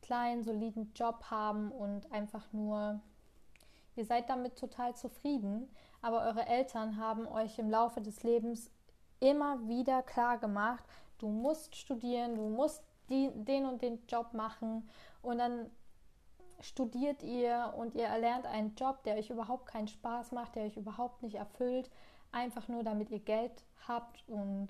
kleinen, 0.02 0.42
soliden 0.42 0.92
Job 0.94 1.24
haben 1.30 1.70
und 1.70 2.10
einfach 2.12 2.52
nur, 2.52 3.00
ihr 3.96 4.04
seid 4.04 4.28
damit 4.28 4.58
total 4.58 4.94
zufrieden, 4.96 5.68
aber 6.02 6.22
eure 6.22 6.46
Eltern 6.46 6.96
haben 6.98 7.26
euch 7.26 7.58
im 7.58 7.70
Laufe 7.70 8.00
des 8.00 8.22
Lebens 8.22 8.70
immer 9.20 9.66
wieder 9.68 10.02
klar 10.02 10.38
gemacht, 10.38 10.84
du 11.18 11.28
musst 11.28 11.76
studieren, 11.76 12.36
du 12.36 12.48
musst 12.48 12.82
die, 13.08 13.30
den 13.34 13.66
und 13.66 13.82
den 13.82 13.98
Job 14.06 14.34
machen. 14.34 14.88
Und 15.22 15.38
dann 15.38 15.70
studiert 16.60 17.22
ihr 17.22 17.74
und 17.76 17.94
ihr 17.94 18.06
erlernt 18.06 18.46
einen 18.46 18.74
Job, 18.74 19.02
der 19.04 19.16
euch 19.16 19.30
überhaupt 19.30 19.66
keinen 19.66 19.88
Spaß 19.88 20.32
macht, 20.32 20.56
der 20.56 20.64
euch 20.64 20.76
überhaupt 20.76 21.22
nicht 21.22 21.36
erfüllt, 21.36 21.90
einfach 22.32 22.68
nur 22.68 22.82
damit 22.82 23.10
ihr 23.10 23.20
Geld 23.20 23.64
habt 23.86 24.28
und 24.28 24.68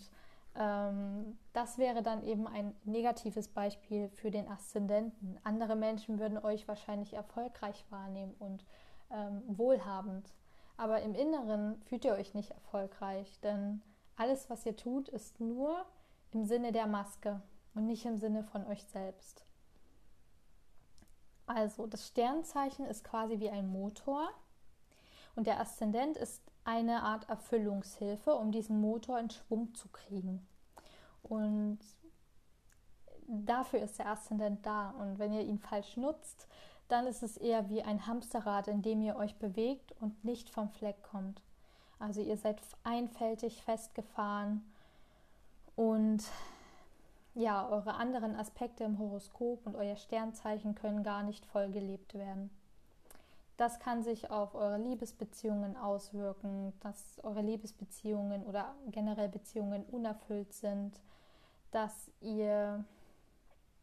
ähm, 0.54 1.38
das 1.52 1.78
wäre 1.78 2.02
dann 2.02 2.22
eben 2.24 2.46
ein 2.46 2.74
negatives 2.84 3.48
Beispiel 3.48 4.08
für 4.08 4.30
den 4.30 4.48
Aszendenten. 4.48 5.38
Andere 5.44 5.76
Menschen 5.76 6.18
würden 6.18 6.38
euch 6.38 6.68
wahrscheinlich 6.68 7.14
erfolgreich 7.14 7.84
wahrnehmen 7.90 8.34
und 8.38 8.64
ähm, 9.10 9.42
wohlhabend, 9.46 10.34
aber 10.76 11.02
im 11.02 11.14
Inneren 11.14 11.80
fühlt 11.82 12.04
ihr 12.04 12.12
euch 12.12 12.34
nicht 12.34 12.50
erfolgreich, 12.50 13.40
denn 13.40 13.82
alles, 14.16 14.50
was 14.50 14.66
ihr 14.66 14.76
tut, 14.76 15.08
ist 15.08 15.40
nur 15.40 15.84
im 16.32 16.44
Sinne 16.44 16.72
der 16.72 16.86
Maske 16.86 17.40
und 17.74 17.86
nicht 17.86 18.04
im 18.04 18.18
Sinne 18.18 18.44
von 18.44 18.66
euch 18.66 18.84
selbst. 18.84 19.47
Also 21.48 21.86
das 21.86 22.06
Sternzeichen 22.06 22.84
ist 22.84 23.04
quasi 23.04 23.40
wie 23.40 23.50
ein 23.50 23.68
Motor 23.68 24.28
und 25.34 25.46
der 25.46 25.60
Aszendent 25.60 26.16
ist 26.16 26.42
eine 26.64 27.02
Art 27.02 27.28
Erfüllungshilfe, 27.28 28.34
um 28.34 28.52
diesen 28.52 28.80
Motor 28.80 29.18
in 29.18 29.30
Schwung 29.30 29.74
zu 29.74 29.88
kriegen. 29.88 30.46
Und 31.22 31.78
dafür 33.26 33.80
ist 33.80 33.98
der 33.98 34.08
Aszendent 34.08 34.66
da. 34.66 34.90
Und 34.90 35.18
wenn 35.18 35.32
ihr 35.32 35.42
ihn 35.42 35.58
falsch 35.58 35.96
nutzt, 35.96 36.46
dann 36.88 37.06
ist 37.06 37.22
es 37.22 37.36
eher 37.36 37.68
wie 37.70 37.82
ein 37.82 38.06
Hamsterrad, 38.06 38.68
in 38.68 38.82
dem 38.82 39.00
ihr 39.00 39.16
euch 39.16 39.36
bewegt 39.36 39.92
und 40.00 40.24
nicht 40.24 40.50
vom 40.50 40.68
Fleck 40.68 41.02
kommt. 41.02 41.42
Also 41.98 42.20
ihr 42.20 42.36
seid 42.36 42.60
einfältig 42.84 43.62
festgefahren 43.62 44.62
und 45.76 46.24
ja, 47.38 47.68
eure 47.68 47.94
anderen 47.94 48.34
Aspekte 48.34 48.82
im 48.82 48.98
Horoskop 48.98 49.64
und 49.64 49.76
euer 49.76 49.94
Sternzeichen 49.94 50.74
können 50.74 51.04
gar 51.04 51.22
nicht 51.22 51.46
voll 51.46 51.70
gelebt 51.70 52.14
werden. 52.14 52.50
Das 53.56 53.78
kann 53.78 54.02
sich 54.02 54.28
auf 54.28 54.56
eure 54.56 54.78
Liebesbeziehungen 54.78 55.76
auswirken, 55.76 56.72
dass 56.80 57.20
eure 57.22 57.42
Liebesbeziehungen 57.42 58.42
oder 58.42 58.74
generell 58.90 59.28
Beziehungen 59.28 59.84
unerfüllt 59.84 60.52
sind, 60.52 61.00
dass 61.70 62.10
ihr 62.20 62.84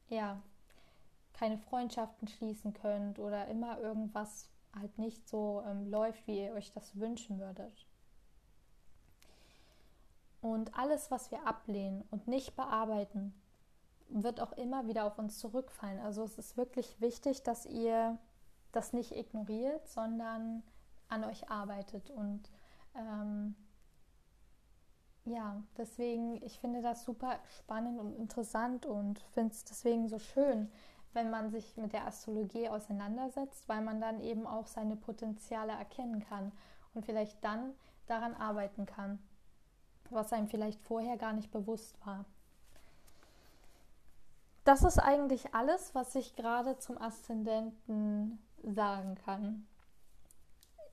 ja 0.10 0.42
keine 1.34 1.58
Freundschaften 1.58 2.28
schließen 2.28 2.74
könnt 2.74 3.20
oder 3.20 3.48
immer 3.48 3.80
irgendwas 3.80 4.50
halt 4.78 4.98
nicht 4.98 5.30
so 5.30 5.64
ähm, 5.66 5.90
läuft, 5.90 6.28
wie 6.28 6.44
ihr 6.44 6.54
euch 6.54 6.74
das 6.74 7.00
wünschen 7.00 7.40
würdet. 7.40 7.86
Und 10.42 10.78
alles, 10.78 11.10
was 11.10 11.32
wir 11.32 11.48
ablehnen 11.48 12.04
und 12.12 12.28
nicht 12.28 12.58
bearbeiten, 12.58 13.34
wird 14.10 14.40
auch 14.40 14.54
immer 14.54 14.88
wieder 14.88 15.06
auf 15.06 15.18
uns 15.18 15.40
zurückfallen. 15.40 16.00
Also 16.00 16.24
es 16.24 16.38
ist 16.38 16.58
wirklich 16.58 17.00
wichtig, 17.02 17.44
dass 17.44 17.66
ihr 17.66 18.18
das 18.72 18.94
nicht 18.94 19.16
ignoriert, 19.16 19.88
sondern 19.88 20.64
an 21.08 21.24
euch 21.24 21.50
arbeitet. 21.50 22.10
Und 22.12 22.50
ähm, 22.96 23.56
ja, 25.26 25.64
deswegen, 25.78 26.42
ich 26.44 26.60
finde 26.60 26.82
das 26.82 27.04
super 27.04 27.40
spannend 27.58 28.00
und 28.00 28.16
interessant 28.16 28.86
und 28.86 29.20
finde 29.34 29.54
es 29.54 29.64
deswegen 29.64 30.08
so 30.08 30.20
schön, 30.20 30.72
wenn 31.14 31.30
man 31.30 31.50
sich 31.50 31.78
mit 31.78 31.94
der 31.94 32.06
Astrologie 32.06 32.70
auseinandersetzt, 32.70 33.68
weil 33.70 33.82
man 33.82 34.02
dann 34.02 34.20
eben 34.20 34.46
auch 34.46 34.68
seine 34.68 34.98
Potenziale 34.98 35.72
erkennen 35.72 36.20
kann 36.20 36.52
und 36.94 37.06
vielleicht 37.06 37.44
dann 37.44 37.74
daran 38.06 38.36
arbeiten 38.36 38.86
kann, 38.86 39.20
was 40.10 40.34
einem 40.34 40.48
vielleicht 40.48 40.82
vorher 40.82 41.18
gar 41.18 41.34
nicht 41.34 41.52
bewusst 41.52 41.98
war 42.06 42.26
das 44.66 44.84
ist 44.84 44.98
eigentlich 44.98 45.54
alles, 45.54 45.94
was 45.94 46.16
ich 46.16 46.36
gerade 46.36 46.78
zum 46.80 46.98
Aszendenten 46.98 48.40
sagen 48.64 49.16
kann. 49.24 49.68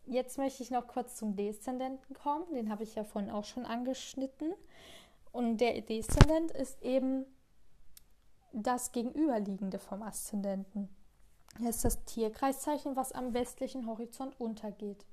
Jetzt 0.04 0.36
möchte 0.36 0.62
ich 0.62 0.70
noch 0.70 0.86
kurz 0.86 1.16
zum 1.16 1.36
Deszendenten 1.36 2.14
kommen. 2.14 2.52
Den 2.52 2.70
habe 2.70 2.82
ich 2.82 2.94
ja 2.94 3.02
vorhin 3.02 3.30
auch 3.30 3.44
schon 3.44 3.64
angeschnitten. 3.64 4.52
Und 5.32 5.56
der 5.56 5.80
Deszendent 5.80 6.50
ist 6.50 6.82
eben 6.82 7.24
das 8.52 8.92
Gegenüberliegende 8.92 9.78
vom 9.78 10.02
Aszendenten. 10.02 10.90
Er 11.62 11.70
ist 11.70 11.84
das 11.84 12.04
Tierkreiszeichen, 12.04 12.94
was 12.94 13.12
am 13.12 13.32
westlichen 13.32 13.86
Horizont 13.86 14.38
untergeht. 14.38 15.06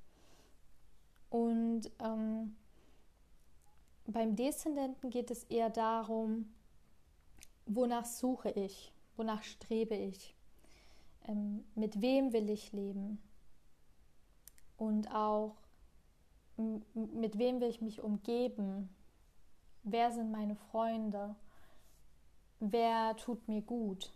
Und 1.29 1.89
ähm, 2.03 2.57
beim 4.05 4.35
Deszendenten 4.35 5.09
geht 5.11 5.31
es 5.31 5.45
eher 5.45 5.69
darum, 5.69 6.53
wonach 7.69 8.05
suche 8.05 8.49
ich, 8.49 8.91
wonach 9.15 9.43
strebe 9.43 9.95
ich, 9.95 10.35
ähm, 11.27 11.63
mit 11.75 12.01
wem 12.01 12.33
will 12.33 12.49
ich 12.49 12.73
leben? 12.73 13.21
Und 14.77 15.13
auch 15.13 15.55
mit 16.93 17.37
wem 17.37 17.61
will 17.61 17.69
ich 17.69 17.81
mich 17.81 18.01
umgeben, 18.01 18.89
wer 19.83 20.11
sind 20.11 20.31
meine 20.31 20.55
Freunde, 20.55 21.35
wer 22.59 23.15
tut 23.15 23.47
mir 23.47 23.61
gut. 23.61 24.11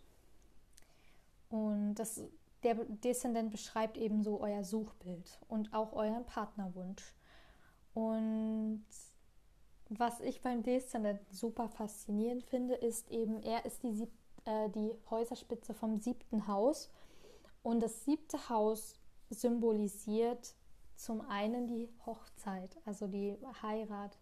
Und 1.49 1.95
das, 1.95 2.21
der 2.63 2.75
Deszendent 2.75 3.51
beschreibt 3.51 3.97
ebenso 3.97 4.41
euer 4.41 4.63
Suchbild 4.63 5.39
und 5.47 5.73
auch 5.73 5.93
euren 5.93 6.25
Partnerwunsch. 6.25 7.13
Und 7.93 8.83
was 9.99 10.19
ich 10.21 10.41
beim 10.41 10.63
Deszendenten 10.63 11.33
super 11.33 11.69
faszinierend 11.69 12.43
finde, 12.43 12.75
ist 12.75 13.09
eben, 13.11 13.41
er 13.43 13.65
ist 13.65 13.83
die, 13.83 14.07
äh, 14.45 14.69
die 14.69 14.91
Häuserspitze 15.09 15.73
vom 15.73 15.97
siebten 15.97 16.47
Haus. 16.47 16.89
Und 17.63 17.81
das 17.81 18.03
siebte 18.05 18.49
Haus 18.49 18.99
symbolisiert 19.29 20.55
zum 20.95 21.21
einen 21.21 21.67
die 21.67 21.89
Hochzeit, 22.05 22.77
also 22.85 23.07
die 23.07 23.37
Heirat. 23.61 24.17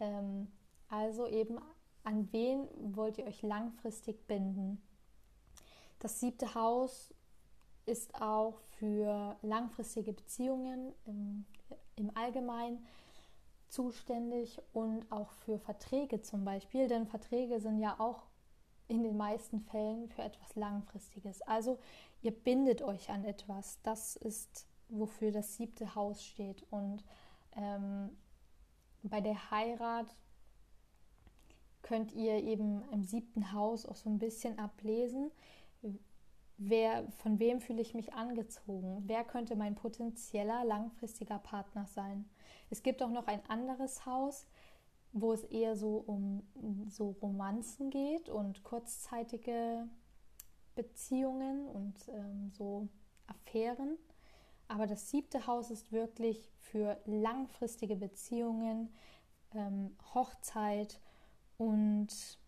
Ähm, 0.00 0.48
also 0.88 1.26
eben, 1.26 1.58
an 2.02 2.30
wen 2.32 2.68
wollt 2.94 3.18
ihr 3.18 3.26
euch 3.26 3.42
langfristig 3.42 4.26
binden? 4.26 4.82
Das 5.98 6.20
siebte 6.20 6.54
Haus 6.54 7.14
ist 7.86 8.14
auch 8.20 8.58
für 8.78 9.36
langfristige 9.42 10.12
Beziehungen 10.12 10.92
im, 11.06 11.44
im 11.96 12.16
Allgemeinen 12.16 12.84
zuständig 13.74 14.60
und 14.72 15.10
auch 15.10 15.32
für 15.32 15.58
Verträge 15.58 16.22
zum 16.22 16.44
Beispiel, 16.44 16.86
denn 16.86 17.06
Verträge 17.06 17.60
sind 17.60 17.80
ja 17.80 17.98
auch 17.98 18.22
in 18.86 19.02
den 19.02 19.16
meisten 19.16 19.60
Fällen 19.60 20.08
für 20.08 20.22
etwas 20.22 20.54
Langfristiges. 20.54 21.42
Also 21.42 21.78
ihr 22.22 22.30
bindet 22.30 22.82
euch 22.82 23.10
an 23.10 23.24
etwas. 23.24 23.80
Das 23.82 24.16
ist, 24.16 24.66
wofür 24.88 25.32
das 25.32 25.56
siebte 25.56 25.94
Haus 25.94 26.24
steht. 26.24 26.64
Und 26.70 27.02
ähm, 27.56 28.10
bei 29.02 29.20
der 29.20 29.50
Heirat 29.50 30.14
könnt 31.82 32.12
ihr 32.12 32.42
eben 32.42 32.82
im 32.92 33.04
siebten 33.04 33.52
Haus 33.52 33.86
auch 33.86 33.96
so 33.96 34.08
ein 34.08 34.18
bisschen 34.18 34.58
ablesen, 34.58 35.30
wer, 36.56 37.10
von 37.18 37.38
wem 37.38 37.60
fühle 37.60 37.82
ich 37.82 37.94
mich 37.94 38.12
angezogen? 38.14 39.02
Wer 39.06 39.24
könnte 39.24 39.56
mein 39.56 39.74
potenzieller 39.74 40.64
langfristiger 40.64 41.38
Partner 41.38 41.86
sein? 41.86 42.28
Es 42.70 42.82
gibt 42.82 43.02
auch 43.02 43.10
noch 43.10 43.26
ein 43.26 43.44
anderes 43.48 44.06
Haus, 44.06 44.46
wo 45.12 45.32
es 45.32 45.44
eher 45.44 45.76
so 45.76 45.96
um 45.96 46.42
so 46.88 47.10
Romanzen 47.22 47.90
geht 47.90 48.28
und 48.28 48.64
kurzzeitige 48.64 49.88
Beziehungen 50.74 51.68
und 51.68 52.08
ähm, 52.08 52.50
so 52.50 52.88
Affären. 53.26 53.96
Aber 54.66 54.86
das 54.86 55.10
siebte 55.10 55.46
Haus 55.46 55.70
ist 55.70 55.92
wirklich 55.92 56.50
für 56.58 57.00
langfristige 57.04 57.96
Beziehungen, 57.96 58.92
ähm, 59.54 59.96
Hochzeit 60.14 61.00
und 61.58 62.38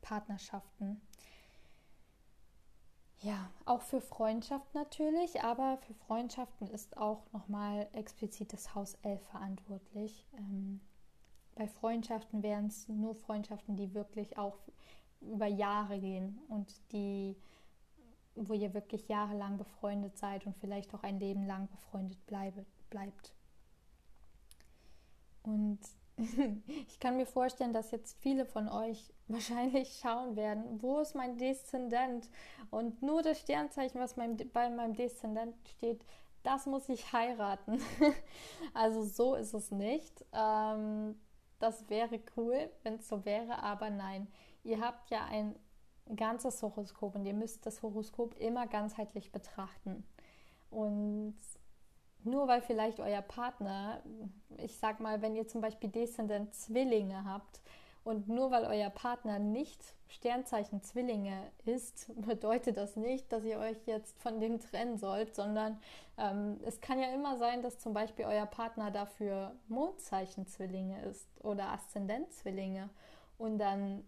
Partnerschaften. 0.00 1.00
Ja, 3.22 3.48
auch 3.66 3.82
für 3.82 4.00
Freundschaft 4.00 4.74
natürlich, 4.74 5.42
aber 5.42 5.78
für 5.86 5.94
Freundschaften 5.94 6.66
ist 6.66 6.96
auch 6.96 7.22
nochmal 7.32 7.88
explizit 7.92 8.52
das 8.52 8.74
Haus 8.74 8.94
11 9.02 9.22
verantwortlich. 9.28 10.26
Ähm, 10.36 10.80
bei 11.54 11.68
Freundschaften 11.68 12.42
wären 12.42 12.66
es 12.66 12.88
nur 12.88 13.14
Freundschaften, 13.14 13.76
die 13.76 13.94
wirklich 13.94 14.38
auch 14.38 14.58
über 15.20 15.46
Jahre 15.46 16.00
gehen 16.00 16.40
und 16.48 16.74
die, 16.90 17.36
wo 18.34 18.54
ihr 18.54 18.74
wirklich 18.74 19.06
jahrelang 19.06 19.56
befreundet 19.56 20.18
seid 20.18 20.44
und 20.44 20.56
vielleicht 20.56 20.92
auch 20.92 21.04
ein 21.04 21.20
Leben 21.20 21.46
lang 21.46 21.68
befreundet 21.68 22.26
bleibe, 22.26 22.66
bleibt. 22.90 23.32
Und 25.44 25.78
ich 26.88 27.00
kann 27.00 27.16
mir 27.16 27.26
vorstellen, 27.26 27.72
dass 27.72 27.90
jetzt 27.90 28.16
viele 28.20 28.44
von 28.44 28.68
euch 28.68 29.12
wahrscheinlich 29.28 29.98
schauen 30.00 30.36
werden, 30.36 30.82
wo 30.82 31.00
ist 31.00 31.14
mein 31.14 31.36
Deszendent? 31.36 32.28
Und 32.70 33.02
nur 33.02 33.22
das 33.22 33.40
Sternzeichen, 33.40 34.00
was 34.00 34.16
mein, 34.16 34.36
bei 34.52 34.70
meinem 34.70 34.94
Deszendent 34.94 35.54
steht, 35.68 36.04
das 36.42 36.66
muss 36.66 36.88
ich 36.88 37.12
heiraten. 37.12 37.80
also 38.74 39.04
so 39.04 39.34
ist 39.34 39.54
es 39.54 39.70
nicht. 39.70 40.24
Ähm, 40.32 41.20
das 41.58 41.88
wäre 41.88 42.20
cool, 42.36 42.70
wenn 42.82 42.94
es 42.94 43.08
so 43.08 43.24
wäre, 43.24 43.62
aber 43.62 43.90
nein. 43.90 44.26
Ihr 44.64 44.80
habt 44.80 45.10
ja 45.10 45.24
ein 45.26 45.54
ganzes 46.16 46.62
Horoskop 46.62 47.14
und 47.14 47.24
ihr 47.24 47.34
müsst 47.34 47.64
das 47.66 47.82
Horoskop 47.82 48.36
immer 48.38 48.66
ganzheitlich 48.66 49.30
betrachten. 49.30 50.04
Und 50.70 51.36
nur 52.24 52.48
weil 52.48 52.62
vielleicht 52.62 53.00
euer 53.00 53.22
Partner, 53.22 54.02
ich 54.58 54.76
sag 54.76 55.00
mal, 55.00 55.22
wenn 55.22 55.34
ihr 55.34 55.46
zum 55.46 55.60
Beispiel 55.60 55.90
Deszendent 55.90 56.54
Zwillinge 56.54 57.24
habt 57.24 57.60
und 58.04 58.28
nur 58.28 58.50
weil 58.50 58.64
euer 58.64 58.90
Partner 58.90 59.38
nicht 59.38 59.80
Sternzeichen 60.08 60.82
Zwillinge 60.82 61.50
ist, 61.64 62.10
bedeutet 62.20 62.76
das 62.76 62.96
nicht, 62.96 63.32
dass 63.32 63.44
ihr 63.44 63.58
euch 63.58 63.78
jetzt 63.86 64.18
von 64.20 64.40
dem 64.40 64.60
trennen 64.60 64.98
sollt, 64.98 65.34
sondern 65.34 65.80
ähm, 66.18 66.58
es 66.64 66.80
kann 66.80 66.98
ja 66.98 67.12
immer 67.14 67.36
sein, 67.36 67.62
dass 67.62 67.78
zum 67.78 67.94
Beispiel 67.94 68.26
euer 68.26 68.46
Partner 68.46 68.90
dafür 68.90 69.54
Mondzeichen 69.68 70.46
Zwillinge 70.46 71.02
ist 71.02 71.26
oder 71.42 71.68
Aszendent 71.68 72.32
Zwillinge. 72.32 72.90
Und 73.38 73.58
dann 73.58 74.04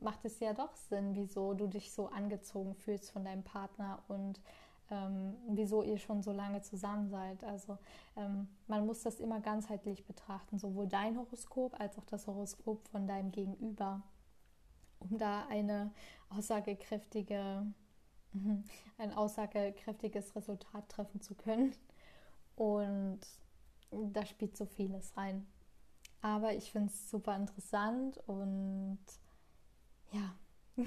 macht 0.00 0.24
es 0.24 0.40
ja 0.40 0.52
doch 0.52 0.74
Sinn, 0.74 1.14
wieso 1.14 1.54
du 1.54 1.66
dich 1.66 1.92
so 1.92 2.06
angezogen 2.08 2.74
fühlst 2.74 3.10
von 3.10 3.24
deinem 3.24 3.42
Partner 3.42 4.02
und 4.08 4.40
ähm, 4.90 5.34
wieso 5.48 5.82
ihr 5.82 5.98
schon 5.98 6.22
so 6.22 6.32
lange 6.32 6.62
zusammen 6.62 7.08
seid. 7.08 7.42
Also 7.44 7.78
ähm, 8.16 8.48
man 8.66 8.86
muss 8.86 9.02
das 9.02 9.20
immer 9.20 9.40
ganzheitlich 9.40 10.04
betrachten, 10.04 10.58
sowohl 10.58 10.86
dein 10.86 11.18
Horoskop 11.18 11.78
als 11.80 11.98
auch 11.98 12.04
das 12.04 12.26
Horoskop 12.26 12.86
von 12.88 13.06
deinem 13.06 13.32
Gegenüber, 13.32 14.02
um 15.00 15.18
da 15.18 15.46
eine 15.48 15.92
aussagekräftige, 16.30 17.66
ein 18.98 19.14
aussagekräftiges 19.14 20.36
Resultat 20.36 20.88
treffen 20.88 21.20
zu 21.20 21.34
können. 21.34 21.74
Und 22.54 23.20
da 23.90 24.24
spielt 24.24 24.56
so 24.56 24.66
vieles 24.66 25.16
rein. 25.16 25.46
Aber 26.22 26.54
ich 26.54 26.72
finde 26.72 26.88
es 26.88 27.10
super 27.10 27.36
interessant 27.36 28.18
und 28.26 28.98
ja. 30.12 30.34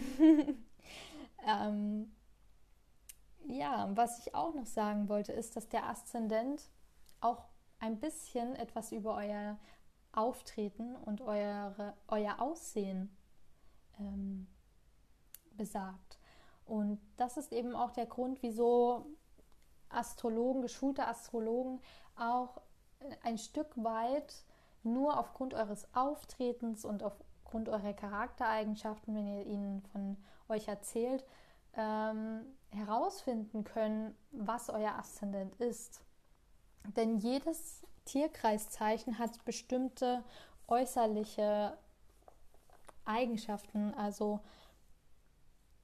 ähm, 1.47 2.11
ja, 3.45 3.89
was 3.95 4.19
ich 4.19 4.35
auch 4.35 4.53
noch 4.53 4.65
sagen 4.65 5.09
wollte, 5.09 5.31
ist, 5.31 5.55
dass 5.55 5.69
der 5.69 5.87
Aszendent 5.87 6.69
auch 7.21 7.45
ein 7.79 7.99
bisschen 7.99 8.55
etwas 8.55 8.91
über 8.91 9.15
euer 9.15 9.57
Auftreten 10.11 10.95
und 10.95 11.21
eure, 11.21 11.93
euer 12.07 12.41
Aussehen 12.41 13.15
ähm, 13.99 14.47
besagt. 15.51 16.19
Und 16.65 16.99
das 17.17 17.37
ist 17.37 17.51
eben 17.51 17.75
auch 17.75 17.91
der 17.91 18.05
Grund, 18.05 18.41
wieso 18.41 19.05
Astrologen, 19.89 20.61
geschulte 20.61 21.07
Astrologen 21.07 21.81
auch 22.15 22.61
ein 23.23 23.37
Stück 23.37 23.71
weit 23.75 24.45
nur 24.83 25.19
aufgrund 25.19 25.53
eures 25.53 25.87
Auftretens 25.93 26.85
und 26.85 27.03
aufgrund 27.03 27.69
eurer 27.69 27.93
Charaktereigenschaften, 27.93 29.15
wenn 29.15 29.27
ihr 29.27 29.45
ihnen 29.45 29.81
von 29.91 30.17
euch 30.47 30.67
erzählt, 30.67 31.25
ähm, 31.75 32.45
herausfinden 32.71 33.63
können, 33.63 34.15
was 34.31 34.69
euer 34.69 34.93
Aszendent 34.93 35.55
ist. 35.55 36.01
Denn 36.95 37.17
jedes 37.17 37.85
Tierkreiszeichen 38.05 39.19
hat 39.19 39.43
bestimmte 39.45 40.23
äußerliche 40.67 41.77
Eigenschaften, 43.05 43.93
also 43.95 44.39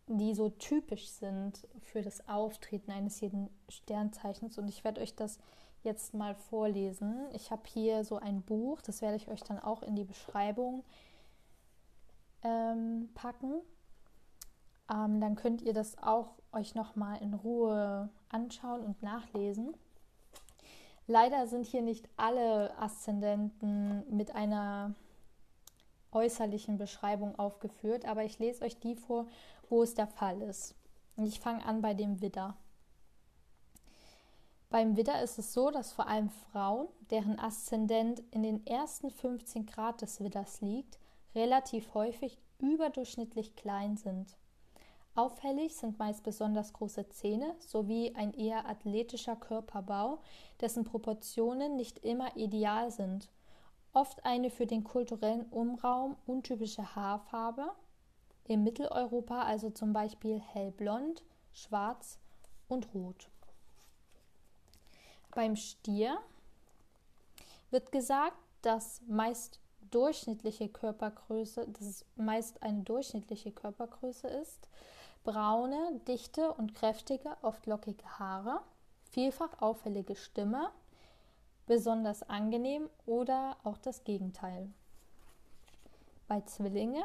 die 0.07 0.35
so 0.35 0.49
typisch 0.49 1.09
sind 1.09 1.67
für 1.81 2.01
das 2.01 2.27
Auftreten 2.27 2.91
eines 2.91 3.19
jeden 3.21 3.49
Sternzeichens. 3.69 4.57
Und 4.57 4.67
ich 4.67 4.83
werde 4.83 5.01
euch 5.01 5.15
das 5.15 5.39
jetzt 5.83 6.13
mal 6.13 6.35
vorlesen. 6.35 7.27
Ich 7.33 7.51
habe 7.51 7.63
hier 7.65 8.03
so 8.03 8.17
ein 8.17 8.41
Buch, 8.41 8.81
das 8.81 9.01
werde 9.01 9.17
ich 9.17 9.27
euch 9.29 9.41
dann 9.43 9.59
auch 9.59 9.81
in 9.81 9.95
die 9.95 10.03
Beschreibung 10.03 10.83
ähm, 12.43 13.09
packen 13.15 13.61
ähm, 14.89 15.19
dann 15.19 15.35
könnt 15.35 15.61
ihr 15.61 15.73
das 15.73 15.97
auch 16.01 16.35
euch 16.51 16.75
nochmal 16.75 17.21
in 17.21 17.33
Ruhe 17.33 18.09
anschauen 18.29 18.81
und 18.81 19.01
nachlesen. 19.03 19.75
Leider 21.07 21.45
sind 21.47 21.65
hier 21.65 21.81
nicht 21.81 22.09
alle 22.17 22.75
Aszendenten 22.79 24.03
mit 24.15 24.33
einer 24.33 24.95
äußerlichen 26.11 26.77
Beschreibung 26.77 27.37
aufgeführt, 27.37 28.05
aber 28.05 28.23
ich 28.23 28.39
lese 28.39 28.63
euch 28.63 28.79
die 28.79 28.95
vor, 28.95 29.27
wo 29.69 29.83
es 29.83 29.93
der 29.93 30.07
Fall 30.07 30.41
ist. 30.41 30.75
Und 31.15 31.27
ich 31.27 31.39
fange 31.39 31.63
an 31.65 31.81
bei 31.81 31.93
dem 31.93 32.21
Widder. 32.21 32.55
Beim 34.69 34.97
Widder 34.97 35.21
ist 35.21 35.37
es 35.37 35.53
so, 35.53 35.69
dass 35.69 35.93
vor 35.93 36.07
allem 36.07 36.29
Frauen, 36.29 36.87
deren 37.11 37.39
Aszendent 37.39 38.21
in 38.31 38.43
den 38.43 38.65
ersten 38.65 39.11
15 39.11 39.67
Grad 39.67 40.01
des 40.01 40.21
Widders 40.21 40.61
liegt, 40.61 40.97
relativ 41.35 41.93
häufig 41.93 42.39
überdurchschnittlich 42.59 43.55
klein 43.55 43.95
sind. 43.95 44.35
Auffällig 45.15 45.77
sind 45.77 45.97
meist 45.97 46.23
besonders 46.23 46.73
große 46.73 47.07
Zähne 47.07 47.55
sowie 47.59 48.13
ein 48.15 48.33
eher 48.33 48.67
athletischer 48.67 49.37
Körperbau, 49.37 50.19
dessen 50.59 50.83
Proportionen 50.83 51.77
nicht 51.77 51.99
immer 51.99 52.35
ideal 52.35 52.91
sind. 52.91 53.29
Oft 53.93 54.25
eine 54.25 54.49
für 54.49 54.67
den 54.67 54.83
kulturellen 54.83 55.45
Umraum 55.51 56.17
untypische 56.25 56.97
Haarfarbe, 56.97 57.71
in 58.43 58.63
Mitteleuropa 58.63 59.43
also 59.43 59.69
zum 59.69 59.93
Beispiel 59.93 60.39
hellblond, 60.39 61.23
schwarz 61.53 62.19
und 62.67 62.93
rot. 62.93 63.29
Beim 65.33 65.55
Stier 65.55 66.17
wird 67.71 67.93
gesagt, 67.93 68.37
dass 68.61 69.01
meist 69.07 69.61
durchschnittliche 69.91 70.67
Körpergröße, 70.67 71.67
dass 71.69 71.85
es 71.85 72.05
meist 72.17 72.61
eine 72.61 72.83
durchschnittliche 72.83 73.51
Körpergröße 73.51 74.27
ist 74.27 74.67
braune, 75.25 75.99
dichte 76.07 76.53
und 76.53 76.75
kräftige, 76.75 77.35
oft 77.41 77.65
lockige 77.65 78.05
Haare, 78.19 78.61
vielfach 79.11 79.61
auffällige 79.61 80.15
Stimme, 80.15 80.71
besonders 81.65 82.23
angenehm 82.23 82.89
oder 83.05 83.57
auch 83.63 83.77
das 83.77 84.03
Gegenteil. 84.03 84.71
Bei 86.27 86.41
Zwillinge 86.41 87.03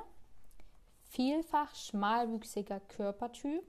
vielfach 1.11 1.75
schmalwüchsiger 1.75 2.81
Körpertyp, 2.81 3.65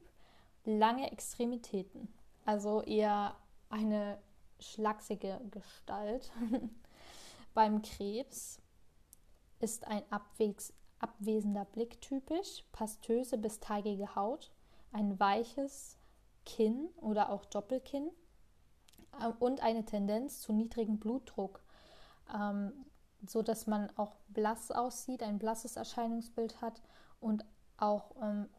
lange 0.65 1.11
Extremitäten, 1.11 2.13
also 2.45 2.81
eher 2.81 3.35
eine 3.69 4.19
schlachsige 4.59 5.41
Gestalt. 5.49 6.31
Beim 7.53 7.81
Krebs 7.81 8.59
ist 9.59 9.87
ein 9.87 10.03
abwegs 10.11 10.73
abwesender 11.01 11.65
Blick 11.65 12.01
typisch, 12.01 12.63
pastöse 12.71 13.37
bis 13.37 13.59
teigige 13.59 14.15
Haut, 14.15 14.51
ein 14.91 15.19
weiches 15.19 15.97
Kinn 16.45 16.89
oder 16.97 17.29
auch 17.29 17.45
Doppelkinn 17.45 18.09
äh, 19.19 19.27
und 19.39 19.61
eine 19.61 19.85
Tendenz 19.85 20.41
zu 20.41 20.53
niedrigem 20.53 20.99
Blutdruck, 20.99 21.61
ähm, 22.33 22.73
so 23.25 23.41
dass 23.41 23.67
man 23.67 23.95
auch 23.97 24.15
blass 24.29 24.71
aussieht, 24.71 25.23
ein 25.23 25.39
blasses 25.39 25.75
Erscheinungsbild 25.75 26.61
hat 26.61 26.81
und 27.19 27.45
auch 27.77 28.11
ähm, 28.21 28.49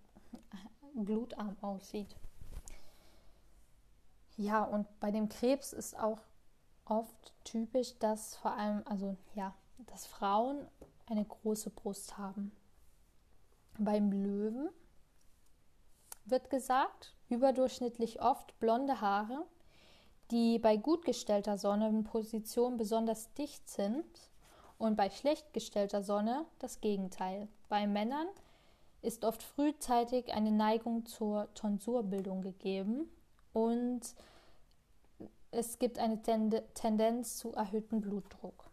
blutarm 0.95 1.57
aussieht. 1.61 2.17
Ja, 4.37 4.65
und 4.65 4.87
bei 5.01 5.11
dem 5.11 5.29
Krebs 5.29 5.73
ist 5.73 5.99
auch 5.99 6.21
oft 6.85 7.33
typisch, 7.45 7.99
dass 7.99 8.37
vor 8.37 8.53
allem, 8.53 8.83
also 8.87 9.17
ja, 9.35 9.55
dass 9.87 10.07
Frauen 10.07 10.67
eine 11.07 11.25
große 11.25 11.71
Brust 11.71 12.19
haben. 12.19 12.53
Beim 13.79 14.13
Löwen 14.13 14.69
wird 16.25 16.51
gesagt, 16.51 17.15
überdurchschnittlich 17.29 18.23
oft 18.23 18.59
blonde 18.61 19.01
Haare, 19.01 19.45
die 20.31 20.59
bei 20.59 20.77
gut 20.77 21.05
gestellter 21.05 21.59
Sonnenposition 21.59 22.77
besonders 22.77 23.33
dicht 23.35 23.69
sind 23.69 24.05
und 24.79 24.97
bei 24.97 25.11
schlecht 25.11 25.53
gestellter 25.53 26.03
Sonne 26.03 26.47
das 26.59 26.81
Gegenteil. 26.81 27.49
Bei 27.69 27.87
Männern 27.87 28.29
ist 29.03 29.25
oft 29.25 29.43
frühzeitig 29.43 30.33
eine 30.33 30.53
Neigung 30.53 31.07
zur 31.07 31.53
Tonsurbildung 31.55 32.41
gegeben 32.41 33.11
und 33.53 34.01
es 35.51 35.79
gibt 35.79 35.99
eine 35.99 36.23
Tendenz 36.23 37.37
zu 37.37 37.53
erhöhtem 37.53 38.01
Blutdruck. 38.01 38.72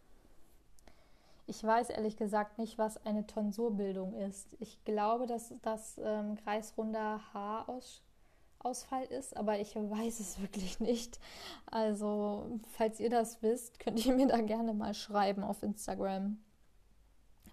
Ich 1.50 1.64
weiß 1.64 1.90
ehrlich 1.90 2.16
gesagt 2.16 2.60
nicht, 2.60 2.78
was 2.78 3.04
eine 3.08 3.26
Tonsurbildung 3.26 4.14
ist. 4.14 4.56
Ich 4.60 4.86
glaube, 4.86 5.26
dass 5.26 5.52
das 5.64 6.00
ähm, 6.04 6.36
kreisrunder 6.36 7.22
Haarausfall 7.34 9.06
ist, 9.10 9.36
aber 9.36 9.58
ich 9.58 9.76
weiß 9.76 10.20
es 10.20 10.40
wirklich 10.40 10.80
nicht. 10.80 11.20
Also, 11.66 12.60
falls 12.78 13.00
ihr 13.00 13.10
das 13.10 13.42
wisst, 13.42 13.80
könnt 13.80 14.06
ihr 14.06 14.14
mir 14.14 14.28
da 14.28 14.40
gerne 14.42 14.76
mal 14.76 14.94
schreiben 14.94 15.44
auf 15.44 15.64
Instagram. 15.64 16.38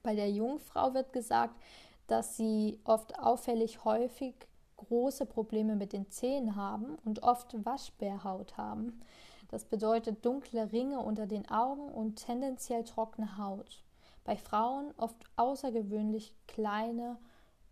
Bei 0.02 0.14
der 0.14 0.30
Jungfrau 0.30 0.92
wird 0.92 1.14
gesagt, 1.14 1.58
dass 2.06 2.36
sie 2.36 2.78
oft 2.84 3.18
auffällig 3.18 3.82
häufig 3.86 4.34
große 4.76 5.24
Probleme 5.24 5.74
mit 5.74 5.94
den 5.94 6.10
Zähnen 6.10 6.54
haben 6.54 6.98
und 7.06 7.22
oft 7.22 7.64
Waschbärhaut 7.64 8.58
haben. 8.58 9.00
Das 9.48 9.64
bedeutet 9.64 10.22
dunkle 10.22 10.70
Ringe 10.70 11.00
unter 11.00 11.26
den 11.26 11.48
Augen 11.48 11.88
und 11.88 12.16
tendenziell 12.16 12.84
trockene 12.84 13.38
Haut. 13.38 13.85
Bei 14.26 14.36
Frauen 14.36 14.92
oft 14.96 15.24
außergewöhnlich 15.36 16.34
kleine 16.48 17.16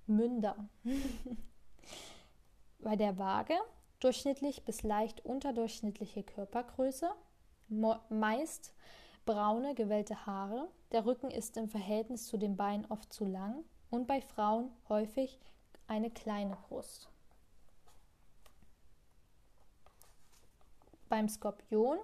Münder. 0.07 0.69
Bei 2.79 2.95
der 2.95 3.19
Waage 3.19 3.57
durchschnittlich 3.99 4.64
bis 4.64 4.85
leicht 4.85 5.25
unterdurchschnittliche 5.25 6.23
Körpergröße, 6.23 7.11
meist 8.09 8.73
braune 9.27 9.75
gewellte 9.75 10.27
Haare, 10.27 10.69
der 10.93 11.05
Rücken 11.07 11.33
ist 11.33 11.57
im 11.57 11.69
Verhältnis 11.69 12.29
zu 12.29 12.37
den 12.37 12.57
Beinen 12.57 12.87
oft 12.88 13.12
zu 13.12 13.25
lang 13.25 13.64
und 13.90 14.07
bei 14.07 14.21
Frauen 14.21 14.71
häufig 14.88 15.40
eine 15.88 16.11
kleine 16.11 16.57
Brust. 16.69 17.09
Beim 21.09 21.29
Skorpion 21.29 21.99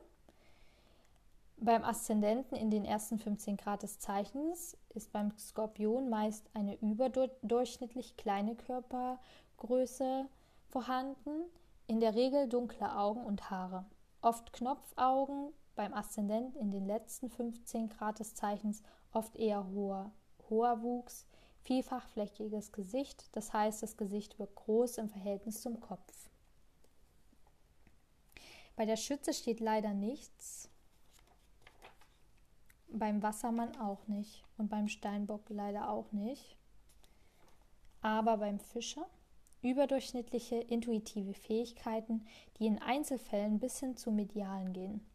beim 1.61 1.85
Aszendenten 1.85 2.57
in 2.57 2.71
den 2.71 2.85
ersten 2.85 3.19
15 3.19 3.57
Grad 3.57 3.83
des 3.83 3.99
Zeichens 3.99 4.77
ist 4.95 5.13
beim 5.13 5.37
Skorpion 5.39 6.09
meist 6.09 6.49
eine 6.55 6.77
überdurchschnittlich 6.81 8.17
kleine 8.17 8.55
Körpergröße 8.55 10.27
vorhanden, 10.69 11.45
in 11.87 12.01
der 12.01 12.15
Regel 12.15 12.49
dunkle 12.49 12.97
Augen 12.97 13.25
und 13.25 13.51
Haare. 13.51 13.85
Oft 14.23 14.53
Knopfaugen, 14.53 15.53
beim 15.75 15.93
Aszendent 15.93 16.57
in 16.57 16.71
den 16.71 16.87
letzten 16.87 17.31
15 17.31 17.91
Grad 17.91 18.21
des 18.21 18.35
Zeichens 18.35 18.83
oft 19.13 19.37
eher 19.37 19.67
hoher, 19.71 20.13
hoher 20.49 20.83
Wuchs, 20.83 21.27
vielfachflächiges 21.63 22.73
Gesicht, 22.73 23.35
das 23.37 23.53
heißt, 23.53 23.83
das 23.83 23.97
Gesicht 23.97 24.39
wirkt 24.39 24.57
groß 24.57 24.99
im 24.99 25.09
Verhältnis 25.11 25.61
zum 25.61 25.81
Kopf. 25.81 26.31
Bei 28.77 28.87
der 28.87 28.97
Schütze 28.97 29.35
steht 29.35 29.61
leider 29.61 29.93
nichts, 29.93 30.70
beim 32.93 33.23
Wassermann 33.23 33.77
auch 33.77 34.07
nicht 34.07 34.45
und 34.59 34.69
beim 34.69 34.89
Steinbock 34.89 35.49
leider 35.49 35.91
auch 35.91 36.13
nicht. 36.13 36.57
Aber 38.03 38.39
beim 38.39 38.59
Fischer 38.59 39.07
überdurchschnittliche 39.63 40.57
intuitive 40.57 41.35
Fähigkeiten, 41.35 42.25
die 42.59 42.67
in 42.67 42.81
Einzelfällen 42.81 43.59
bis 43.59 43.79
hin 43.79 43.97
zu 43.97 44.11
Medialen 44.11 44.73
gehen. 44.73 45.07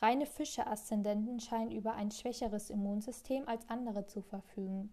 Reine 0.00 0.26
Fische-Aszendenten 0.26 1.38
scheinen 1.38 1.70
über 1.70 1.94
ein 1.94 2.10
schwächeres 2.10 2.70
Immunsystem 2.70 3.46
als 3.46 3.68
andere 3.68 4.06
zu 4.06 4.20
verfügen. 4.20 4.92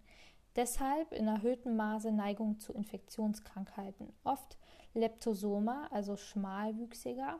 Deshalb 0.55 1.11
in 1.13 1.27
erhöhtem 1.27 1.75
Maße 1.75 2.11
Neigung 2.11 2.59
zu 2.59 2.73
Infektionskrankheiten. 2.73 4.13
Oft 4.23 4.57
Leptosoma, 4.93 5.87
also 5.91 6.17
schmalwüchsiger, 6.17 7.39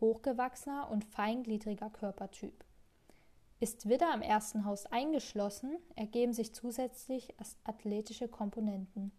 hochgewachsener 0.00 0.90
und 0.90 1.04
feingliedriger 1.04 1.90
Körpertyp. 1.90 2.64
Ist 3.60 3.88
Widder 3.88 4.12
im 4.14 4.22
ersten 4.22 4.64
Haus 4.64 4.86
eingeschlossen, 4.86 5.76
ergeben 5.94 6.32
sich 6.32 6.54
zusätzlich 6.54 7.34
athletische 7.64 8.26
Komponenten. 8.26 9.12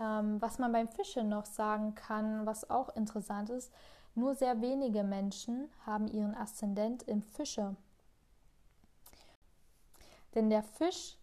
Ähm, 0.00 0.42
was 0.42 0.58
man 0.58 0.72
beim 0.72 0.88
Fische 0.88 1.22
noch 1.22 1.46
sagen 1.46 1.94
kann, 1.94 2.46
was 2.46 2.68
auch 2.68 2.88
interessant 2.96 3.50
ist, 3.50 3.72
nur 4.16 4.34
sehr 4.34 4.60
wenige 4.60 5.04
Menschen 5.04 5.70
haben 5.86 6.08
ihren 6.08 6.34
Aszendent 6.34 7.04
im 7.04 7.22
Fische. 7.22 7.76
Denn 10.34 10.50
der 10.50 10.64
Fisch 10.64 11.16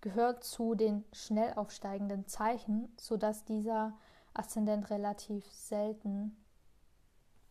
gehört 0.00 0.44
zu 0.44 0.74
den 0.74 1.04
schnell 1.12 1.52
aufsteigenden 1.54 2.26
Zeichen, 2.26 2.92
sodass 2.98 3.44
dieser 3.44 3.92
Aszendent 4.32 4.88
relativ 4.88 5.44
selten 5.52 6.36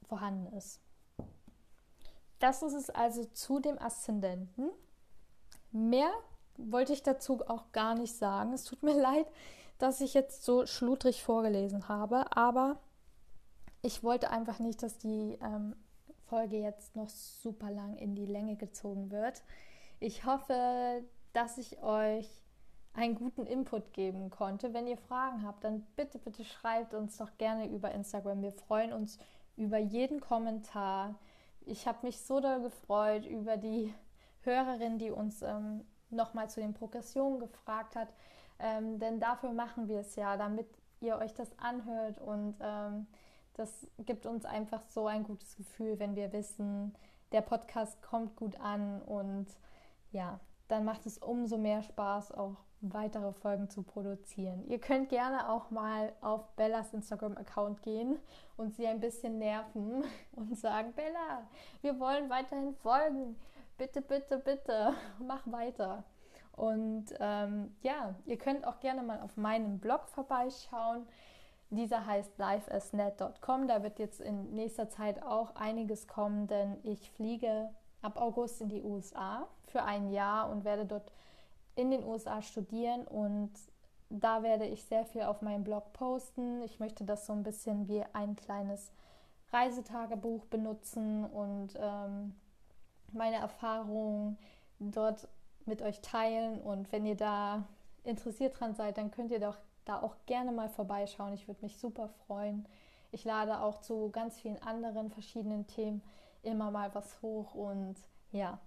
vorhanden 0.07 0.47
ist. 0.57 0.81
Das 2.41 2.63
ist 2.63 2.73
es 2.73 2.89
also 2.89 3.23
zu 3.23 3.59
dem 3.59 3.79
Aszendenten. 3.79 4.71
Mehr 5.71 6.11
wollte 6.57 6.91
ich 6.91 7.03
dazu 7.03 7.47
auch 7.47 7.71
gar 7.71 7.93
nicht 7.95 8.15
sagen. 8.15 8.51
Es 8.51 8.63
tut 8.63 8.83
mir 8.83 8.93
leid, 9.01 9.27
dass 9.77 10.01
ich 10.01 10.13
jetzt 10.13 10.43
so 10.43 10.65
schludrig 10.65 11.23
vorgelesen 11.23 11.87
habe, 11.87 12.35
aber 12.35 12.79
ich 13.83 14.03
wollte 14.03 14.31
einfach 14.31 14.59
nicht, 14.59 14.81
dass 14.83 14.97
die 14.97 15.37
ähm, 15.41 15.75
Folge 16.25 16.57
jetzt 16.57 16.95
noch 16.95 17.09
super 17.09 17.69
lang 17.69 17.95
in 17.97 18.15
die 18.15 18.25
Länge 18.25 18.55
gezogen 18.55 19.11
wird. 19.11 19.43
Ich 19.99 20.25
hoffe, 20.25 21.03
dass 21.33 21.59
ich 21.59 21.81
euch 21.83 22.27
einen 22.93 23.15
guten 23.15 23.45
Input 23.45 23.93
geben 23.93 24.31
konnte. 24.31 24.73
Wenn 24.73 24.87
ihr 24.87 24.97
Fragen 24.97 25.45
habt, 25.45 25.63
dann 25.63 25.81
bitte, 25.95 26.17
bitte 26.17 26.43
schreibt 26.43 26.95
uns 26.95 27.17
doch 27.17 27.37
gerne 27.37 27.69
über 27.69 27.91
Instagram. 27.91 28.41
Wir 28.41 28.51
freuen 28.51 28.93
uns 28.93 29.19
über 29.55 29.77
jeden 29.77 30.19
Kommentar 30.19 31.15
ich 31.65 31.87
habe 31.87 31.99
mich 32.03 32.19
so 32.21 32.39
doll 32.39 32.61
gefreut 32.61 33.25
über 33.25 33.57
die 33.57 33.93
Hörerin, 34.41 34.97
die 34.97 35.11
uns 35.11 35.41
ähm, 35.41 35.85
nochmal 36.09 36.49
zu 36.49 36.59
den 36.61 36.73
Progressionen 36.73 37.39
gefragt 37.39 37.95
hat. 37.95 38.09
Ähm, 38.59 38.99
denn 38.99 39.19
dafür 39.19 39.53
machen 39.53 39.87
wir 39.87 39.99
es 39.99 40.15
ja, 40.15 40.37
damit 40.37 40.67
ihr 40.99 41.17
euch 41.17 41.33
das 41.33 41.57
anhört 41.57 42.19
und 42.19 42.55
ähm, 42.61 43.07
das 43.55 43.87
gibt 43.99 44.25
uns 44.25 44.45
einfach 44.45 44.83
so 44.87 45.07
ein 45.07 45.23
gutes 45.23 45.55
Gefühl, 45.55 45.99
wenn 45.99 46.15
wir 46.15 46.31
wissen, 46.31 46.95
der 47.31 47.41
Podcast 47.41 48.01
kommt 48.01 48.35
gut 48.35 48.59
an 48.59 49.01
und 49.01 49.47
ja, 50.11 50.39
dann 50.67 50.85
macht 50.85 51.05
es 51.05 51.17
umso 51.17 51.57
mehr 51.57 51.81
Spaß, 51.81 52.31
auch 52.33 52.55
weitere 52.81 53.31
Folgen 53.31 53.69
zu 53.69 53.83
produzieren. 53.83 54.65
Ihr 54.67 54.79
könnt 54.79 55.09
gerne 55.09 55.49
auch 55.49 55.69
mal 55.69 56.13
auf 56.21 56.47
Bellas 56.55 56.93
Instagram-Account 56.93 57.81
gehen 57.83 58.19
und 58.57 58.73
sie 58.75 58.87
ein 58.87 58.99
bisschen 58.99 59.37
nerven 59.37 60.03
und 60.31 60.57
sagen, 60.57 60.93
Bella, 60.93 61.47
wir 61.81 61.99
wollen 61.99 62.29
weiterhin 62.29 62.73
folgen. 62.75 63.35
Bitte, 63.77 64.01
bitte, 64.01 64.37
bitte, 64.39 64.93
mach 65.19 65.45
weiter. 65.45 66.03
Und 66.53 67.05
ähm, 67.19 67.75
ja, 67.81 68.15
ihr 68.25 68.37
könnt 68.37 68.67
auch 68.67 68.79
gerne 68.79 69.03
mal 69.03 69.21
auf 69.21 69.37
meinem 69.37 69.79
Blog 69.79 70.07
vorbeischauen. 70.07 71.07
Dieser 71.69 72.05
heißt 72.05 72.37
liveasnet.com. 72.37 73.67
Da 73.67 73.81
wird 73.81 73.99
jetzt 73.99 74.19
in 74.19 74.53
nächster 74.53 74.89
Zeit 74.89 75.23
auch 75.23 75.55
einiges 75.55 76.07
kommen, 76.07 76.47
denn 76.47 76.77
ich 76.83 77.09
fliege 77.11 77.69
ab 78.01 78.19
August 78.19 78.61
in 78.61 78.69
die 78.69 78.81
USA 78.81 79.47
für 79.67 79.83
ein 79.83 80.11
Jahr 80.11 80.49
und 80.49 80.65
werde 80.65 80.85
dort 80.85 81.13
in 81.75 81.91
den 81.91 82.03
USA 82.03 82.41
studieren 82.41 83.07
und 83.07 83.51
da 84.09 84.43
werde 84.43 84.65
ich 84.65 84.83
sehr 84.83 85.05
viel 85.05 85.23
auf 85.23 85.41
meinem 85.41 85.63
Blog 85.63 85.93
posten. 85.93 86.61
Ich 86.63 86.79
möchte 86.79 87.05
das 87.05 87.25
so 87.25 87.33
ein 87.33 87.43
bisschen 87.43 87.87
wie 87.87 88.03
ein 88.13 88.35
kleines 88.35 88.91
Reisetagebuch 89.53 90.45
benutzen 90.45 91.25
und 91.25 91.69
ähm, 91.79 92.35
meine 93.13 93.37
Erfahrungen 93.37 94.37
dort 94.79 95.27
mit 95.65 95.81
euch 95.81 96.01
teilen. 96.01 96.61
Und 96.61 96.91
wenn 96.91 97.05
ihr 97.05 97.15
da 97.15 97.63
interessiert 98.03 98.59
dran 98.59 98.75
seid, 98.75 98.97
dann 98.97 99.11
könnt 99.11 99.31
ihr 99.31 99.39
doch 99.39 99.57
da 99.85 100.01
auch 100.01 100.15
gerne 100.25 100.51
mal 100.51 100.69
vorbeischauen. 100.69 101.33
Ich 101.33 101.47
würde 101.47 101.61
mich 101.61 101.77
super 101.77 102.09
freuen. 102.27 102.67
Ich 103.11 103.23
lade 103.23 103.61
auch 103.61 103.81
zu 103.81 104.09
ganz 104.09 104.39
vielen 104.39 104.61
anderen 104.61 105.09
verschiedenen 105.09 105.67
Themen 105.67 106.01
immer 106.43 106.71
mal 106.71 106.93
was 106.95 107.21
hoch 107.21 107.53
und 107.53 107.95
ja, 108.31 108.59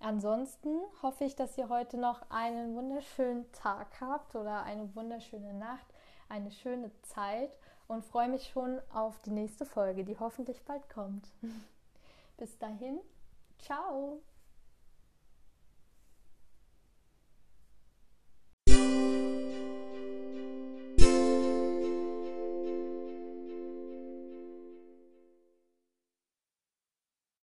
Ansonsten 0.00 0.80
hoffe 1.02 1.24
ich, 1.24 1.36
dass 1.36 1.56
ihr 1.56 1.68
heute 1.68 1.96
noch 1.96 2.30
einen 2.30 2.74
wunderschönen 2.74 3.50
Tag 3.52 4.00
habt 4.00 4.34
oder 4.34 4.62
eine 4.62 4.94
wunderschöne 4.94 5.54
Nacht, 5.54 5.86
eine 6.28 6.50
schöne 6.50 6.90
Zeit 7.02 7.56
und 7.86 8.04
freue 8.04 8.28
mich 8.28 8.48
schon 8.48 8.80
auf 8.92 9.20
die 9.20 9.30
nächste 9.30 9.64
Folge, 9.64 10.04
die 10.04 10.18
hoffentlich 10.18 10.64
bald 10.64 10.88
kommt. 10.88 11.28
Bis 12.36 12.58
dahin, 12.58 13.00
ciao! 13.58 14.20